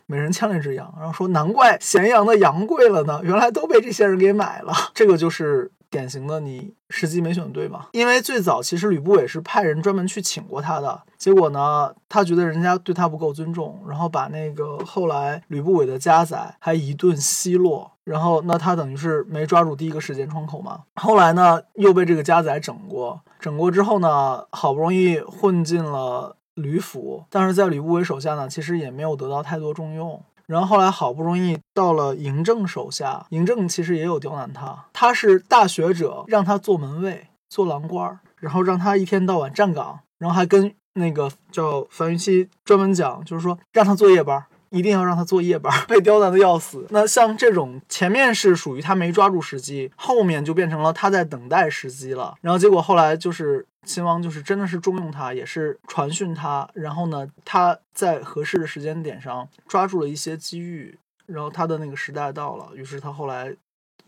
[0.06, 4.74] 每人牵了一只羊，然后说难怪咸阳的羊贵了呢，原来都被这些人给买了。
[4.94, 5.72] 这个就是。
[5.94, 7.86] 典型的你时机没选对嘛？
[7.92, 20.82] 因为最早其实吕不韦是派人专门去请过他的，结果呢，他觉得人家对他不够尊重，然后把那个后来吕不韦的家宰还一顿奚落，然后那他等于是没抓住第一个时间窗口嘛。
[20.96, 30.24] 后来呢，又被这个家宰整过，整过之后呢，好不容易混进了吕府，但是在吕不韦手下呢，其实也没有得到太多重用。
[30.48, 44.46] 然后后来好不容易到了嬴政手下，嬴政其实也有刁难他，他是大学者，让他做门卫、做郎官，然后让他一天到晚站岗，然后还跟那个叫樊於期专门讲，就是说让他做夜班。
[44.70, 46.88] 一定要让他做夜班， 被刁难的要死。
[46.90, 52.34] 那像这种前面是属于他没抓住时机，后面就变成了他在等待时机了。
[52.42, 56.70] 然后结果后来就是秦王就是真的是重用他，也是传讯他。
[56.74, 63.56] 然后呢，他在合适的时间点上抓住了一些机遇，然后他的那个时代到了，于是他后来。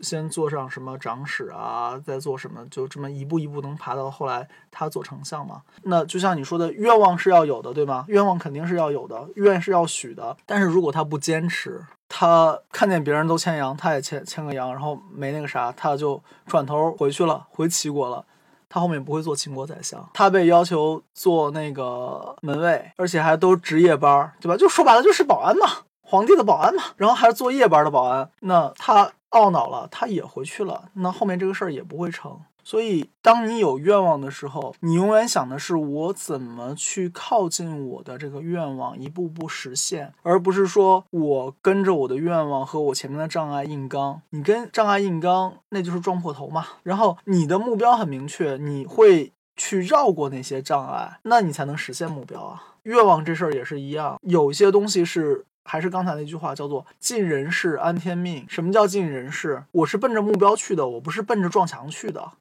[0.00, 5.62] 先做上什么长史啊，再做什么，就这么一步一步能爬到后来他做丞相嘛？
[5.84, 8.04] 那就像你说的，愿望是要有的，对吗？
[8.08, 10.36] 愿望肯定是要有的，愿是要许的。
[10.44, 18.26] 但是如果他不坚持，他看见别人都牵羊，他也牵牵个羊，然后没那个啥，他就转头回去了，回齐国了。
[18.68, 24.56] 他后面不会做秦国宰相，他被要求做那个门卫，而且还都值夜班，对吧？
[24.56, 25.66] 就说白了就是保安嘛，
[26.02, 29.12] 皇帝的保安嘛，然后还是做夜班的保安，那他。
[29.30, 32.40] 懊恼了，他也回去了，那后面这个事儿也不会成。
[32.66, 44.20] 所以，当你有愿望的时候，你永远想的是我怎么去靠近我的这个愿望，一步步实现，而不是说我跟着我的愿望和我前面的障碍硬刚。
[44.30, 46.66] 你跟障碍硬刚，那就是撞破头嘛。
[46.82, 52.74] 然后你的目标很明确，你会去绕过那些障碍，那你才能实现目标啊。
[52.82, 55.46] 愿望这事儿也是一样，有些东西是。
[55.68, 58.46] 还是刚才那句话，叫做“尽人事，安天命”。
[58.48, 59.64] 什么叫尽人事？
[59.72, 62.34] 我是奔着目标去的，我不是奔着撞墙去的。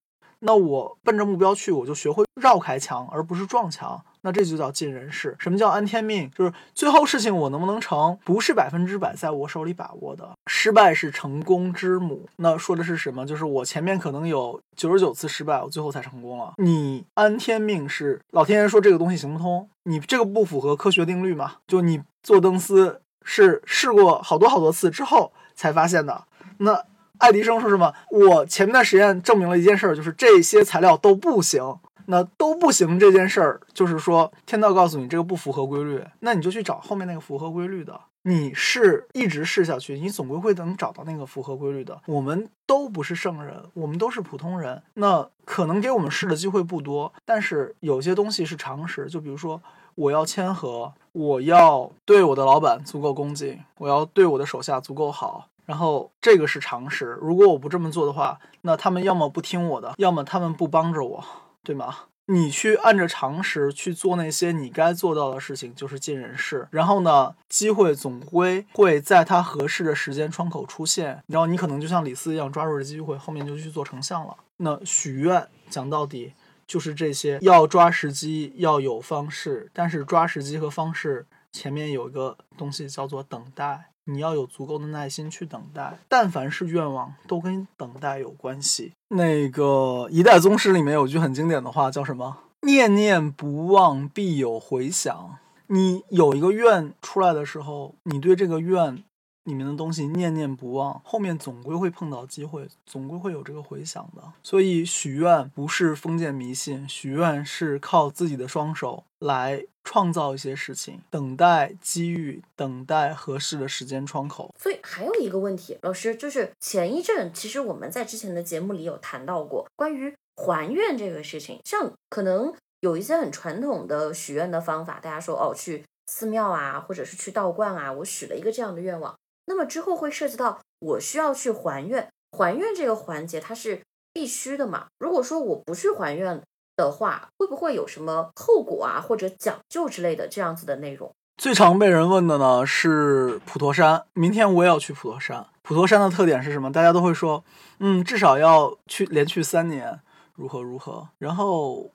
[0.45, 3.99] 那我奔着目标去，我就学会绕开墙，而不是撞墙。
[4.21, 5.35] 那这就叫尽人事。
[5.37, 6.29] 什么叫安天命？
[6.35, 10.27] 就是最后事情我能不能成，不是百分之百在我手里把握的。
[10.47, 12.27] 失败是成功之母。
[12.37, 13.25] 那说的是什么？
[13.25, 16.53] 就是我前面可能有九十九次失败，我最后才成功了。
[16.57, 21.57] 你安天命是老天爷说这个东西行不通，你这个不符合科学定律嘛？
[21.67, 23.01] 就你做登斯。
[23.27, 26.25] 是试过好多好多次之后才发现的。
[26.59, 26.85] 那
[27.19, 27.93] 爱迪生说什么？
[28.11, 31.77] 我前面的实验证明了一件事，就是这些材料都不行。
[32.07, 37.99] 那都不行这件事儿，就是说天道告诉你这个不符合规律，那你就去找后面那个符合规律的。
[38.21, 41.99] 你试一直试下去，你总归会能找到那个符合规律的。
[42.05, 49.59] 我们都不是圣人，我们都是普通人，那可能给我们试的机会不多，但是有些东西是常识，就比如说
[49.95, 55.47] 我要谦和，我要对我的老板足够恭敬，我要对我的手下足够好。
[55.65, 61.25] 然后这个是常识，如果我不这么做的话，那他们要么不听我的，要么他们不帮着我，
[61.63, 61.95] 对吗？
[62.27, 66.67] 你去按着常识去做那些你该做到的事情，就是尽人事。
[66.71, 71.23] 然后呢，机会总归会在它合适的时间窗口出现。
[71.27, 74.35] 然后你可能就像李斯一样抓住了机会，后面就去做丞相了。
[74.57, 76.33] 那许愿讲到底
[76.65, 79.69] 就是这些，要抓时机，要有方式。
[79.71, 83.91] 但是抓时机和方式前面有一个东西叫做等待。
[84.05, 88.93] 你要有足够的耐心去等待，但凡是愿望，都跟等待有关系。
[89.09, 89.63] 那个
[90.09, 92.37] 《一代宗师》里面有句很经典的话，叫什么？
[92.61, 95.37] 念念不忘，必有回响。
[95.67, 99.03] 你有一个愿出来的时候，你对这个愿。
[99.45, 104.21] 里面的东西念念不忘，后面总归会碰到机会，总归会有这个回响的。
[104.43, 114.53] 所以许愿不是封建迷信，许愿是靠自己的双手来创造一些事情，等待机遇，等待合适的时间窗口。
[114.59, 129.15] 所以还有一个问题，老师就是前一阵，其实我们在之前的节目里有谈到过关于还愿这个事情，像可能有一些很传统的许愿的方法，大家说哦，去寺庙啊，或者是去道观啊，我许了一个这样的愿望。
[129.47, 133.81] 那么之后会涉及到我需要去还愿，还愿这个环节它是
[134.11, 134.87] 必须的嘛？
[134.99, 136.41] 如果说我不去还愿
[136.75, 141.13] 的话，会不会有什么后果啊，或者讲究之类的这样子的内容？
[141.37, 145.45] 最常被人问的呢是普陀山，明天我也要去普陀山。
[145.61, 146.71] 普陀山的特点是什么？
[146.71, 147.43] 大家都会说，
[147.79, 149.99] 嗯，至少要去连续三年，
[150.33, 151.09] 如何如何。
[151.17, 151.91] 然后，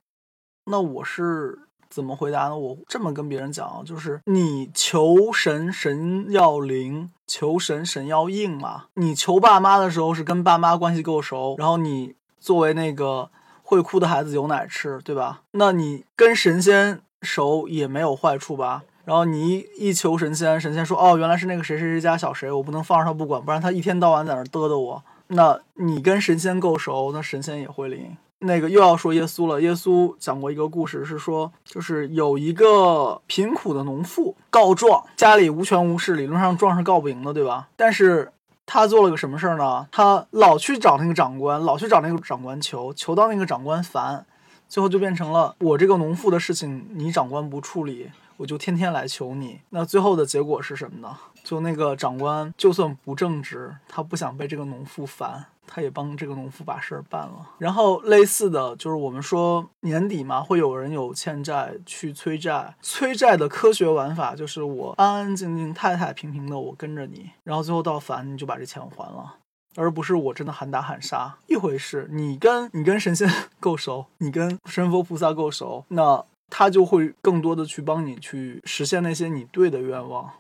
[0.67, 1.67] 那我是。
[1.91, 2.57] 怎么回答呢？
[2.57, 8.85] 我这么跟别人讲啊，就是你求神神要灵，求神神要应嘛。
[8.95, 13.29] 你求爸妈的时候是跟爸妈关系够熟，然后你作为那个
[13.63, 15.43] 会哭的孩子有奶吃，对吧？
[15.51, 18.85] 那你跟神仙熟也没有坏处吧？
[19.05, 25.03] 然后你一一求神仙，神仙说哦，原来是那个谁谁谁家小谁，我不能放着他不管，不然他一天到晚在那嘚嘚我。
[25.29, 28.17] 那你跟神仙够熟，那神仙也会灵。
[28.41, 29.61] 那个又要说耶稣了。
[29.61, 37.69] 耶稣讲过一个故事，是说，就是有一个贫苦的农妇告状，家里无权无势，理论上状是告不赢的，对吧？
[37.77, 38.33] 但是
[38.65, 39.87] 他做了个什么事儿呢？
[39.93, 44.25] 他老去找那个长官，老去找那个长官求，求到那个长官烦，
[44.69, 49.61] 最后就变成了我这个农妇的事情，你长官不处理，我就天天来求你。
[49.71, 51.17] 那最后的结果是什么呢？
[51.43, 55.47] 就那个长官就算不正直，他不想被这个农妇烦。
[55.73, 57.49] 他也帮这个农夫把事儿办了。
[57.59, 62.75] 然后类似的就是我们说年底嘛，会有人有欠债去催债。
[62.83, 69.37] 催债的科学玩法就是我安安静静、太太平平的，我跟着你，然后最后到烦你就把这钱还了，
[69.77, 72.09] 而不是我真的喊打喊杀一回事。
[72.11, 80.33] 你跟你跟神仙 够熟，你跟神佛菩萨够熟，那他就会更多的去帮你去实现那些你对的愿望。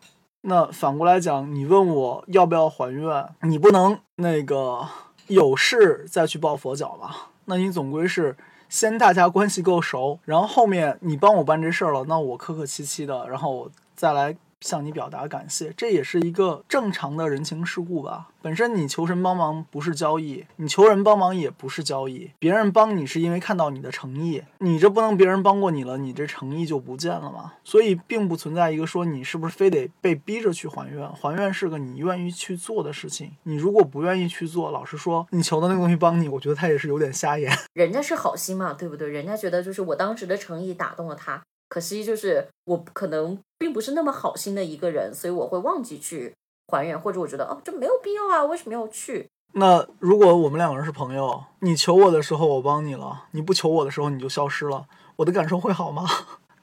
[0.42, 4.88] 那反过来讲，你问我要不要还愿，你不能那个。
[5.30, 7.30] 有事再去抱佛脚吧？
[7.46, 8.36] 那你总归是
[8.68, 14.36] 先大家关系够熟，然后后面你帮我办这事儿了，那我客客气气的，然后再来。
[14.60, 18.28] 向你表达感谢，这也是一个正常的人情世故吧。
[18.42, 22.30] 本身你求神帮忙不是交易，你求人帮忙也不是交易。
[22.38, 27.52] 别人帮你是因为看到你的诚意，你这不能别人帮过你了，你这诚意就不见了吗？
[27.64, 33.32] 所以并不存在一个说你是不是非得被逼着去还愿，还愿是个你愿意去做的事情。
[33.42, 37.52] 你如果不愿意去做，老实说，你求的那个东西帮你，我觉得他也是有点瞎眼。
[37.74, 39.08] 人家是好心嘛，对不对？
[39.08, 41.42] 人家觉得就是我当时的诚意打动了他。
[41.70, 46.34] 可惜就是我可能并不是那么好心的一个人，所以我会忘记去
[46.66, 49.30] 还原，或者我觉得哦这没有必要啊，为什么要去？
[49.52, 56.04] 那如果我们两个人是朋友，你求我的时候我帮你了，你不求我的时候你就消失了，我的感受会好吗？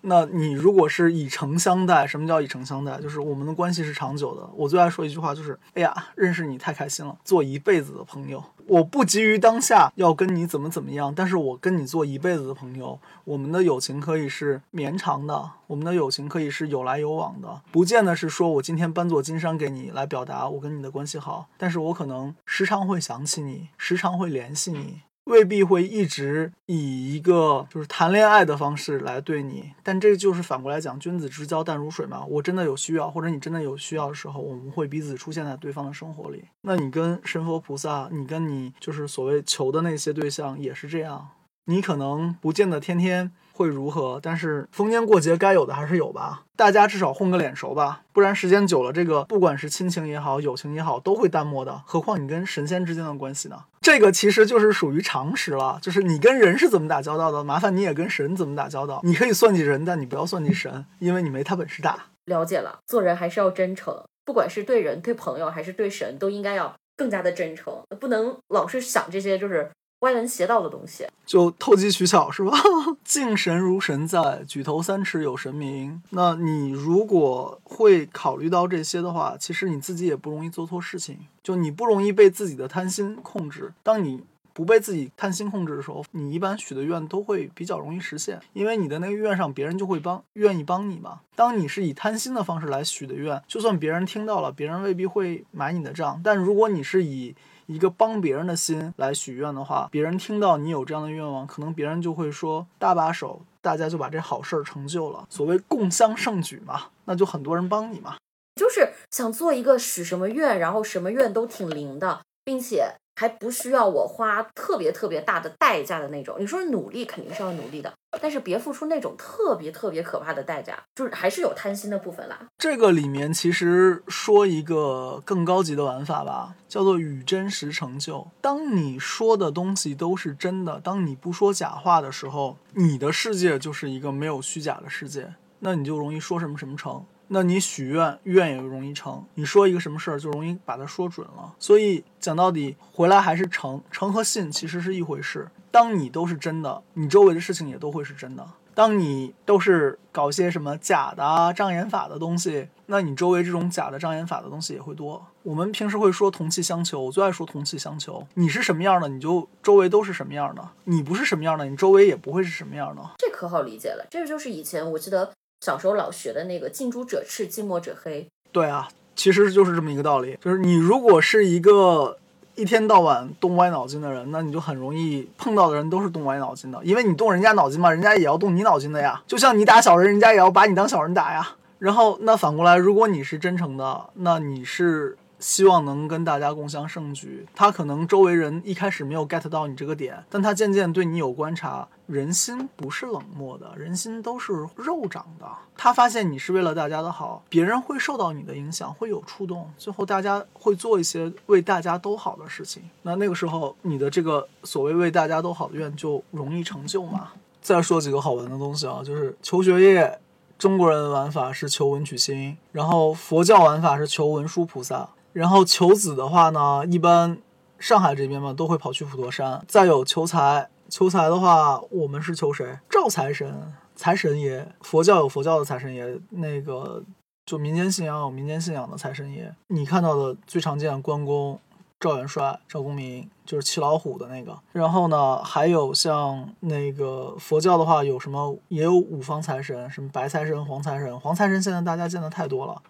[0.02, 3.00] 那你如果是以诚相待，什么叫以诚相待？
[3.02, 4.50] 就是我们的关系是长久的。
[4.56, 8.44] 我最爱说一句话，就是哎呀，认识你太开心了，做一辈子的朋友。
[8.68, 25.02] 我不急于当下要跟你怎么怎么样，但是我跟你做一辈子的朋友，我们的友情可以是绵长的，我们的友情可以是有来有往的，不见得是说我今天搬座金山给你来表达我跟你的关系好，但是我可能时常会想起你，时常会联系你。
[25.28, 32.26] 未必会一直以一个就是谈恋爱的方式来对你，但这就是反过来讲，君子之交淡如水嘛。
[32.26, 36.46] 我真的有需要，或者你真的有需要的时候，我们会彼此出现在对方的生活里。
[36.62, 41.30] 那你跟神佛菩萨，你跟你就是所谓求的那些对象也是这样。
[41.66, 46.44] 你可能不见得天天会如何，但是逢年过节该有的还是有吧。
[46.56, 51.82] 大家至少混个脸熟吧，不然时间久了，这个不管是亲情也好，友情也好，都会淡漠的。
[51.86, 53.64] 何况你跟神仙之间的关系呢？
[53.82, 59.02] 这个其实就是属于常识了，就是你跟人是怎么打交道的，麻烦你也跟神怎么打交道。
[59.04, 62.06] 你可以算计人，但你不要算计神，因为你没他本事大。
[62.26, 69.70] 了解了，做人还是要真诚，不管是对人、对朋友还是对神，都应该要更加的真诚，不能老是想这些就是
[70.00, 71.08] 歪门邪道的东西。
[71.26, 72.52] 就投机取巧是吧？
[73.04, 76.02] 敬神如神在，举头三尺有神明。
[76.12, 83.74] 那你如果会考虑到这些的话，其实你自己也不容易做错事情，就你不容易被自己的贪心控制。
[83.84, 84.24] 当你
[84.54, 91.20] 不被自己贪心控制的时候，你一般许的愿都会比较容易实现，因为你的那个愿上，别人就会帮，愿意帮你嘛。
[91.36, 96.20] 当你是以贪心的方式来许的愿，就算别人听到了，别人未必会买你的账。
[96.24, 97.36] 但如果你是以
[97.68, 105.28] 一个帮别人的心来许愿的话，别人听到你有这样的愿望，可能别人就会说搭把手，大家就把这好事儿成就了。
[105.30, 108.16] 所谓共襄盛举嘛，那就很多人帮你嘛。
[108.56, 112.96] 就是想做一个许什么愿，然后什么愿都挺灵的，并且。
[113.20, 116.36] 还不需要我花特别特别大的代价的那种。
[116.38, 117.92] 你说努力肯定是要努力的，
[118.22, 122.38] 但是别付出那种特别特别可怕的代价，就是还是有贪心的部分啦。
[122.60, 128.28] 这个里面其实说一个更高级的玩法吧，叫做与真实成就。
[128.40, 137.04] 当你说的东西都是真的，当你不说假话的时候，你的世界就是一个没有虚假的世界，那你就容易说什么什么成。
[137.30, 139.26] 那你许愿，愿也容易成。
[139.34, 141.54] 你说一个什么事儿，就容易把它说准了。
[141.60, 143.82] 所以讲到底，回来还是成。
[143.92, 145.50] 成和信其实是一回事。
[145.70, 148.48] 当你都是真的，你周围的事情也都会是真的。
[148.74, 155.26] 当你都是搞些什么假的障眼法的东西，那你周围这种假的障眼法的东西也会多。
[155.42, 158.26] 我们平时会说同气相求，我最爱说同气相求。
[158.36, 163.02] 你是什么样的，你就周围都是什么样的；你不是什么样的，你周围也不会是什么样的。
[163.18, 164.06] 这可好理解了。
[164.12, 165.32] 这就是以前我记得。
[165.62, 168.28] 小时候老学的那个“近朱者赤，近墨者黑”。
[168.52, 170.38] 对啊，其实就是这么一个道理。
[170.40, 172.18] 就是你如果是一个
[172.56, 179.22] 一天到晚动歪脑筋的人，那你就很容易碰到的人都是动歪脑筋的，因为你动人家脑筋嘛，人家也要动你脑筋的呀。
[179.28, 181.56] 就像你打小人，人家也要把你当小人打呀。
[181.80, 185.18] 然后那反过来，如果你是真诚的，那你是。
[185.40, 187.46] 希望能跟大家共享盛举。
[187.56, 191.88] 他可能周围人一开始没有 get 到你这个点，但他渐渐对你有观察。
[192.08, 195.46] 人心不是冷漠的，人心都是肉长的。
[195.76, 202.82] 他发现你是为了大家的好，别人会受到你的影响，会有触动，最后大家会做一些为大家都好的事情。
[203.02, 207.34] 那那个时候，你的这个所谓为大家都好的愿就容易成就嘛。
[207.62, 210.18] 再说几个好玩的东西啊，就是求学业，
[210.58, 215.10] 中国人玩法是求文曲星，然后佛教玩法是求文殊菩萨。
[215.38, 217.38] 然后求子的话呢，一般
[217.78, 219.64] 上海这边嘛都会跑去普陀山。
[219.68, 222.80] 再有求财，求财的话，我们是求谁？
[222.90, 224.68] 赵财神、财神爷。
[224.82, 227.04] 佛教有佛教的财神爷，那个
[227.46, 229.54] 就民间信仰有民间信仰的财神爷。
[229.68, 231.60] 你看到的最常见关公、
[232.00, 234.58] 赵元帅、赵公明，就是骑老虎的那个。
[234.72, 241.20] 然后呢，还有像那个佛教的话，有什么也有五方财神，什么白财神、黄财神。
[241.20, 242.82] 黄财神现在大家见的太多了。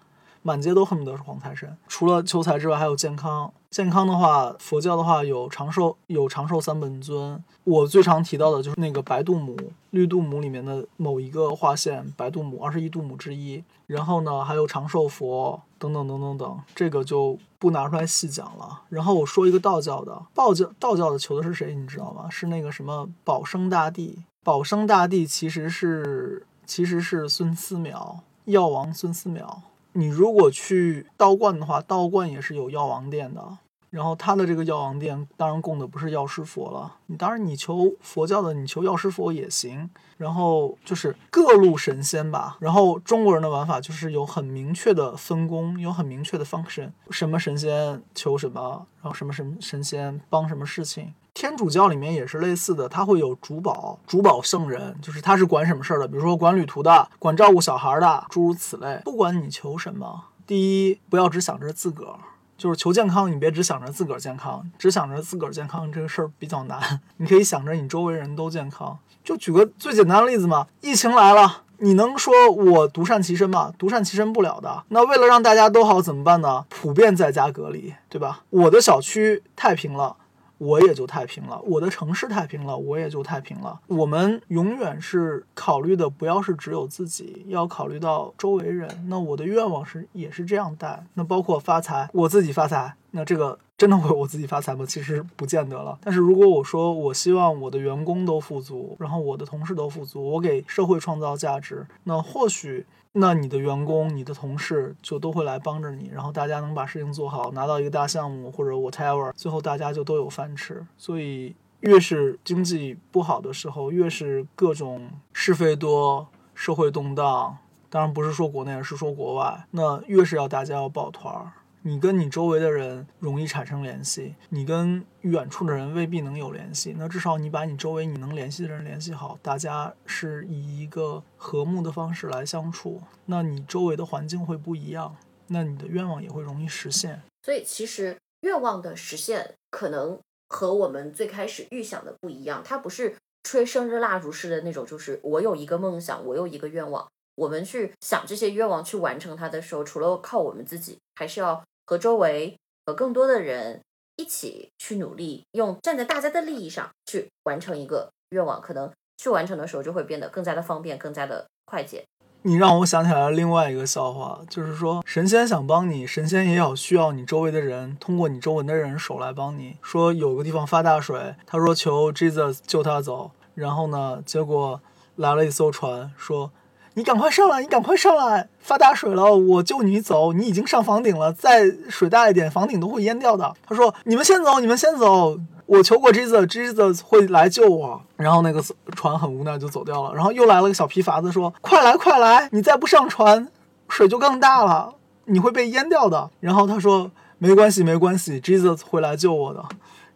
[0.48, 1.78] 满街都恨不得是黄财神。
[1.90, 3.52] 除了求财之外，还有健康。
[3.70, 7.44] 健康的话，佛教的话有长寿，有长寿三本尊。
[7.66, 9.58] 我最常提到的就是那个白度母、
[9.90, 13.62] 绿度母里面的某一个划线，白度母，二十一度母之一。
[13.88, 18.84] 然后呢，还有长寿佛等等等等等，这个就不拿出来细讲了。
[18.88, 22.30] 然后我说一个道教的，道教道教的求的是谁，你知道吗？
[22.30, 24.24] 是那个什么保生大帝。
[24.46, 29.58] 保生大帝其实是其实是孙思邈，药王孙思邈。
[29.98, 33.58] 你如果去道观的话，道观也是有药王殿的。
[33.90, 36.98] 然后他的这个药王殿，当然供的不是药师佛了。
[37.08, 39.90] 你当然你求佛教的，你求药师佛也行。
[40.18, 42.58] 然后就是各路神仙吧。
[42.60, 51.14] 然后中国人的玩法就是有很明确的分工，有很明确的 function，什么神仙求什么，然后什么神神仙帮什么事情。
[51.40, 59.00] 天主教里面也是类似的，他会有主保，主保圣人，就是他是管什么事儿的，比如说管旅途的，管照顾小孩儿的，诸如此类。
[59.06, 62.18] 不管你求什么，第一不要只想着自个儿，
[62.58, 67.02] 就是求健康，你别只想着自个儿健康，只想着自个儿健康这个事儿比较难。
[67.18, 68.98] 你可以想着你周围人都健康。
[69.24, 73.72] 就举个最简单的例子嘛，疫情来了，你能说我独善其身吗？
[73.78, 74.86] 独善其身不了的。
[74.88, 76.66] 那为了让大家都好怎么办呢？
[76.68, 78.42] 普遍在家隔离，对吧？
[78.50, 80.16] 我的小区太平了。
[80.58, 83.80] 我也就太平了，我的城市太平了，我也就太平了。
[83.88, 89.06] 我们永远是考虑的，不要是只有自己，要考虑到周围人。
[89.08, 91.04] 那我的愿望是，也是这样带。
[91.14, 94.84] 那包括发财，我自己发财，那这个真的会我自己发财吗？
[94.88, 96.00] 其实不见得了。
[96.02, 110.84] 但是如果我说我希望我的员工都富足，然后我的同事都富足，我给社会创造价值，那或许那你的员工、你的同事就都会来帮着你，然后大家能把事情做好，拿到一个大项目或者 whatever，最后大家就都有饭吃。
[110.98, 117.58] 所以越是经济不好的时候，越是各种是非多、社会动荡。
[117.90, 119.66] 当然不是说国内，是说国外。
[119.72, 121.52] 那越是要大家要抱团儿，
[121.88, 126.94] 你跟你周围的人容易产生联系，你跟远处的人未必能有联系。
[126.98, 135.16] 那至少你把你周围你能联系的人联系好，大家是以一个和睦的方式来相处，那你周围的环境会不一样，
[135.48, 137.22] 那你的愿望也会容易实现。
[137.44, 140.20] 所以其实愿望的实现可能
[140.50, 147.08] 和我们最开始预想的不一样，它不是吹生日蜡烛式的那种，就是我有一个梦想，我有一个愿望。
[147.36, 153.82] 我们去想这些愿望去完成它的时候，除了靠我们自己，还是要和周围和更多的人
[154.18, 158.60] 一起去努力，用站在大家的利益上去完成一个愿望。
[158.62, 162.04] 可能去完成的时候，就会变得更加的方便，更加的快捷。
[162.42, 169.78] 你让我想起来了另外一个笑话，就是说神仙想帮你，神仙也有需要你周围的人通过你周围的人手来帮你。
[169.82, 174.82] 说有个地方发大水，他说求 Jesus 救他走，然后呢，结果
[175.16, 176.52] 来了一艘船，说。
[176.98, 177.62] 你赶快上来！
[177.62, 178.50] 你赶快上来！
[178.60, 180.34] 发大水了，我救你走。
[180.34, 183.54] 你已经上房顶了，再水大一点，房顶都会淹掉的。
[183.68, 185.38] 他说：“你们先走，你们先走。
[185.68, 188.64] 我求过 Jesus，Jesus 会来救我。”然后那个
[188.96, 190.16] 船很无奈就走掉了。
[190.16, 192.50] 然后又来了个小皮筏子，说：“快来，快来！
[192.52, 193.48] 你再不上船，
[193.88, 194.96] 水就更大了，
[195.26, 199.64] 你会被淹掉的。”然后他说：“没关系，没关系，Jesus 会来救我的。”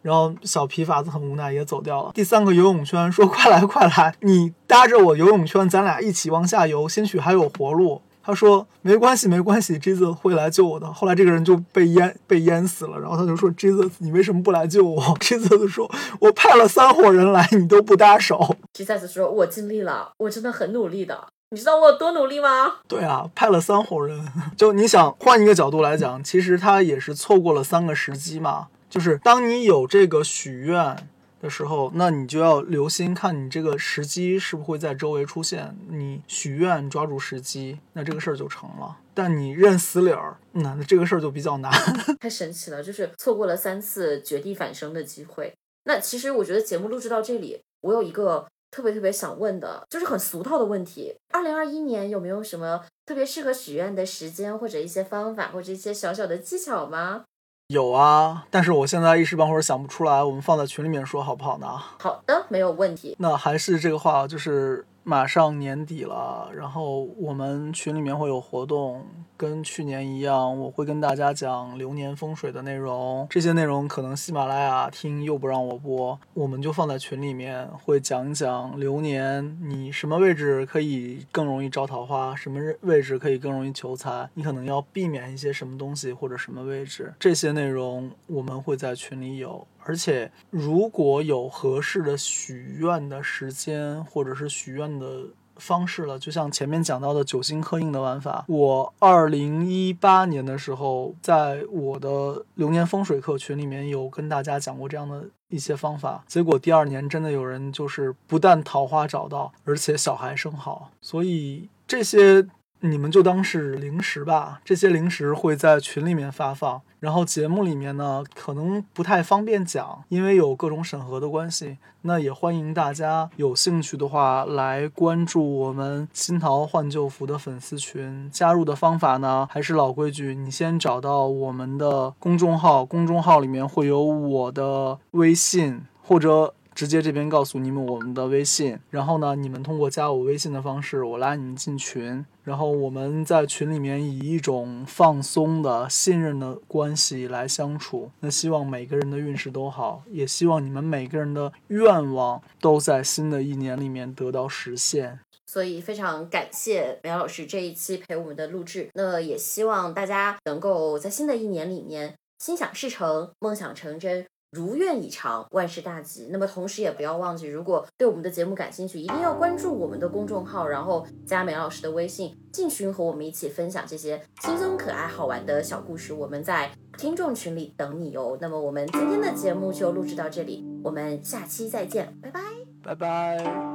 [0.02, 2.10] 然后小皮筏子很无奈也走掉了。
[2.12, 12.96] 第三个游泳圈说：“快来 快来，你搭着我游泳圈，咱俩一起往下游，兴许还有活路。”他说：“没关系没关系，Jesus 会来救我的。”后来这个人就被淹被淹死了。
[13.00, 15.90] 然后他就说：“Jesus，你为什么不来救我？”Jesus 说
[16.20, 18.56] ：“我派了三伙人来，你都不搭手。
[18.72, 21.26] ”Jesus 说：“我尽力了，我真的很努力的。
[21.50, 24.24] 你知道我有多努力吗？”对啊，派了三伙人。
[24.56, 28.68] 就你想换一个角度来讲，其实他也是错过了三个时机嘛。
[28.92, 31.08] 就是当你有这个许愿
[31.40, 35.74] 的时候，那你就要留心看你这个时机是不是会在周围出现。
[35.88, 38.98] 你许愿抓住时机，那这个事儿就成了。
[39.14, 41.72] 但你认死理儿，那那这个事儿就比较难。
[42.20, 45.54] 太神奇了，就是错过了三次绝地反生的机会。
[45.84, 57.24] 那其实我觉得节目录制到这里，我有一个特别特别想问的，就是很俗套的问题：二零二一年有没有什么特别适合许愿的时间，或者一些方法，或者一些小小的技巧吗？
[57.72, 61.66] 有啊，但是我现在一时半会儿想不出来，我们放在群里面说好不好呢？
[61.98, 63.16] 好的，没有问题。
[63.18, 64.84] 那还是这个话，就是。
[65.04, 69.04] 马上年底了，然后我们群里面会有活动，
[69.36, 73.26] 跟去年一样，我会跟大家讲流年风水的内容。
[73.28, 87.12] 这些内容可能喜马拉雅听又不让我播，我们就放在群里面，会讲一讲流年你什么位置可以更容易招桃花，什么位置可以更容易求财，你可能要避免一些什么东西或者什么位置。
[87.18, 89.66] 这些内容我们会在群里有。
[89.84, 95.26] 而且，如果有合适的许愿的时间，或者是许愿的
[95.56, 112.46] 方式了，就像前面讲到的九星刻印的玩法，我二零一八年的时候，在我的流年风水课群里面有跟大家讲过这样的一些方法，结果第二年真的有人就是不但桃花找到，而且小孩生好，所以这些。
[112.84, 121.78] 你们就当是零食吧，这些零食会在群里面发放，然后节目里面呢可能不太方便讲，因为有各种审核的关系。
[122.02, 128.28] 那也欢迎大家有兴趣的话来关注我们新桃换旧符的粉丝群。
[128.32, 136.54] 加入的方法呢还是老规矩，你先找到我们的公众号，公众号里面会有我的微信或者。
[136.74, 148.10] 直接这边告诉你们我们的微信，然后呢，你们通过加我微信的方式，我拉你们进群，然后我们在群里面以一种放松的、信任的关系来相处。
[148.20, 155.20] 那希望每个人的运势都好，也希望你们每个人的愿望都在新的一年里面得到实现。
[155.46, 158.88] 所以非常感谢苗老师这一期陪我们的录制。
[158.94, 164.24] 那也希望大家能够在新的一年里面心想事成，梦想成真。
[164.52, 166.28] 如愿以偿，万事大吉。
[166.30, 176.12] 那么同时也不要忘记，如果对我们的节目感兴趣，一定要关注我们的公众号，然后加梅老师的微信进群，和我们一起分享这些轻松可爱好玩的小故事。
[176.12, 178.36] 我们在听众群里等你哦。
[178.40, 182.40] 那么我们今天的节目就录制到这里，我们下期再见，拜拜，
[182.82, 183.71] 拜拜。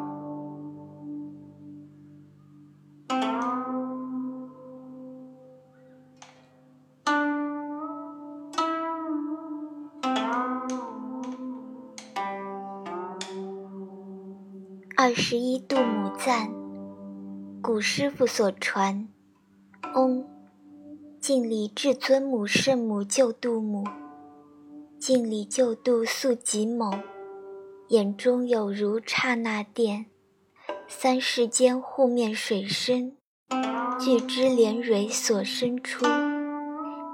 [15.19, 16.53] 十一度母赞，
[17.59, 19.09] 古师傅所传。
[19.95, 20.23] 嗡，
[21.19, 23.83] 敬礼至尊母圣母救度母，
[24.99, 26.91] 敬礼救度速吉某，
[27.87, 30.05] 眼中有如刹那电，
[30.87, 33.17] 三世间护面水深，
[33.99, 36.05] 巨之连蕊所生出，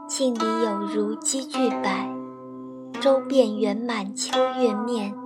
[0.10, 2.14] 敬礼有如积聚白，
[3.00, 5.23] 周遍圆满秋月面。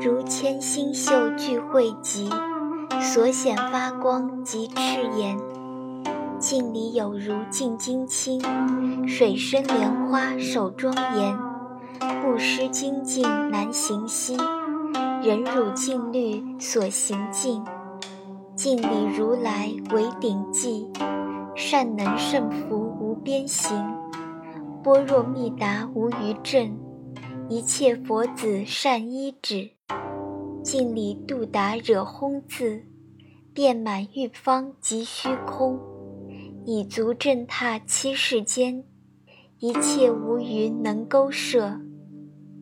[0.00, 2.28] 如千星宿聚汇集，
[3.00, 5.38] 所显发光及赤炎。
[6.38, 8.40] 镜里有如镜金青，
[9.06, 11.38] 水生莲花手庄严。
[12.20, 14.36] 不施精进难行兮，
[15.22, 17.62] 忍辱净律所行尽。
[18.56, 20.88] 镜里如来为顶髻，
[21.54, 23.94] 善能胜福无边行。
[24.82, 26.76] 般若密达无余证，
[27.48, 29.70] 一切佛子善依止。
[30.62, 32.84] 镜里度达惹轰字，
[33.52, 35.78] 遍满玉方及虚空，
[36.64, 38.84] 以足震踏七世间，
[39.58, 41.80] 一切无云能勾摄。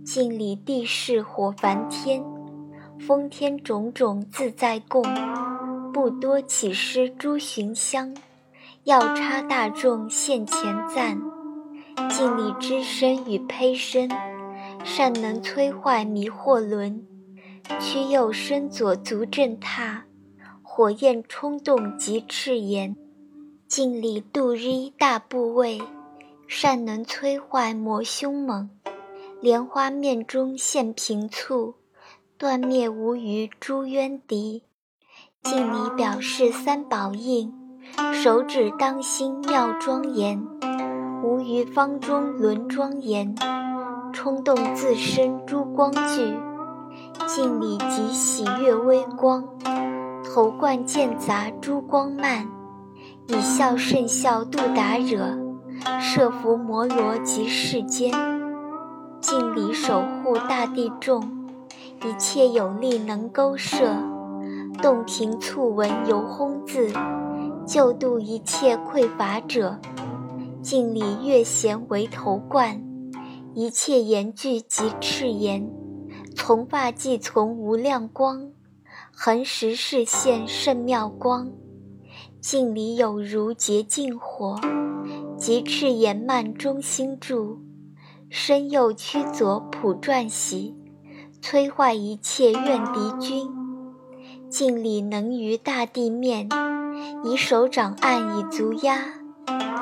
[0.05, 2.25] 镜里地势火梵天，
[2.99, 5.05] 风天种种自在供，
[5.93, 8.17] 不多起施诸寻香，
[8.85, 11.21] 要差大众现前赞。
[12.09, 14.09] 镜里之身与胚身，
[14.85, 17.07] 善能摧坏迷惑轮。
[17.79, 20.05] 屈右身左足震踏，
[20.63, 22.97] 火焰冲动及赤炎，
[23.69, 25.81] 尽力度日大部位，
[26.49, 28.69] 善能摧坏魔凶猛。
[29.41, 31.75] 莲花面中现平簇，
[32.37, 34.65] 断灭无余诸冤敌。
[35.43, 37.53] 敬礼表示三宝印，
[38.13, 40.45] 手指当心妙庄严，
[41.23, 43.35] 无余方中轮庄严，
[44.13, 46.39] 冲动自身诸光聚。
[47.27, 49.45] 镜里即喜悦微光，
[50.25, 52.49] 头冠见杂珠光漫，
[53.29, 55.39] 以孝甚孝度达惹，
[56.01, 58.13] 摄伏摩罗及世间。
[59.21, 61.23] 镜里守护大地众，
[62.05, 63.95] 一切有力能勾摄，
[64.83, 66.91] 洞庭促闻游轰字，
[67.67, 69.79] 救度一切匮乏者。
[70.63, 72.83] 镜里月弦为头冠，
[73.55, 75.69] 一切言句及赤言。
[76.37, 78.53] 从发即从无量光，
[79.13, 81.53] 恒时视现甚妙光。
[82.41, 84.59] 镜里有如洁净火，
[85.37, 87.59] 极赤延漫中心住。
[88.29, 90.77] 身右屈左普转习，
[91.43, 93.51] 摧坏一切怨敌军。
[94.49, 96.49] 镜里能于大地面，
[97.25, 99.05] 以手掌按以足压，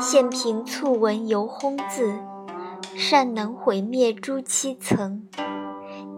[0.01, 2.15] 现平促闻由轰字，
[3.01, 5.29] 善能毁灭诸七层。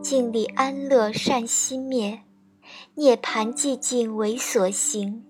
[0.01, 2.23] 静里安乐善息灭，
[2.95, 5.23] 涅盘寂静为所行。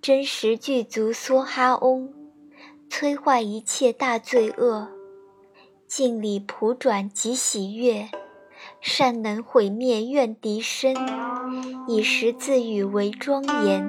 [0.00, 2.08] 真实具足梭哈嗡，
[2.88, 4.88] 摧坏一切大罪恶。
[5.86, 8.08] 静里普转即喜悦，
[8.80, 10.96] 善能毁灭怨敌身。
[11.88, 13.86] 以十字语为庄严，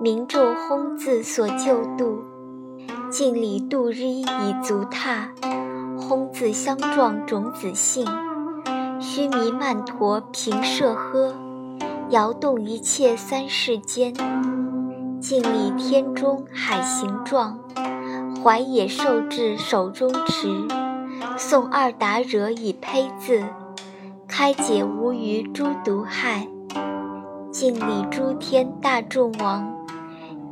[0.00, 2.24] 明咒轰字所救度。
[3.10, 4.24] 静里度日以
[4.64, 5.34] 足踏，
[6.08, 8.06] 空字相撞种子性。
[9.00, 11.34] 须弥曼陀平摄呵，
[12.10, 14.14] 摇动一切三世间。
[15.20, 17.58] 静立天中海形状，
[18.40, 20.68] 怀野兽至手中持。
[21.36, 23.44] 送二达惹以胚字，
[24.28, 26.46] 开解无余诸毒害。
[27.50, 29.84] 敬礼诸天大众王，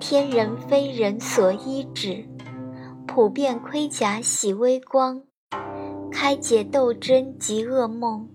[0.01, 2.27] 天人非人所依止。
[3.07, 5.23] 普遍盔甲喜微光，
[6.15, 8.29] 开解斗争及噩梦。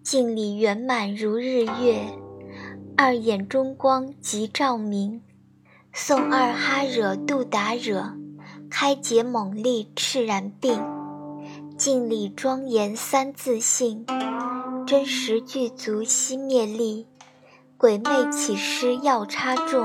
[0.00, 2.04] 镜里圆满如日月，
[2.96, 5.20] 二眼中光即照明。
[5.92, 8.14] 诵二哈惹度达惹，
[8.70, 10.80] 开解猛力赤然病。
[11.76, 14.06] 镜里庄严三自性，
[14.86, 17.08] 真实具足熄灭力。
[17.76, 19.84] 鬼魅起施要插众，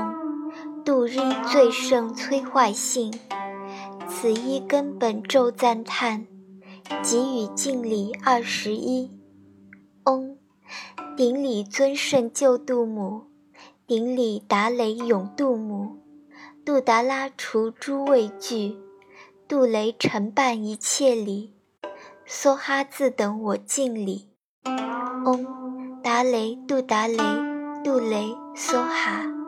[0.84, 3.12] 度日最胜摧坏性。
[4.08, 6.26] 此一根本咒赞叹，
[7.02, 9.08] 给予敬礼二十一。
[10.04, 10.36] 嗡，
[11.16, 13.22] 顶礼尊圣救度母，
[13.86, 15.98] 顶礼达雷永度母，
[16.64, 18.76] 度达拉除诸畏惧，
[19.46, 21.54] 度雷承办一切礼，
[22.26, 24.28] 梭哈自等我敬礼。
[25.24, 27.16] 嗡，达雷度达雷，
[27.84, 29.39] 度雷梭哈。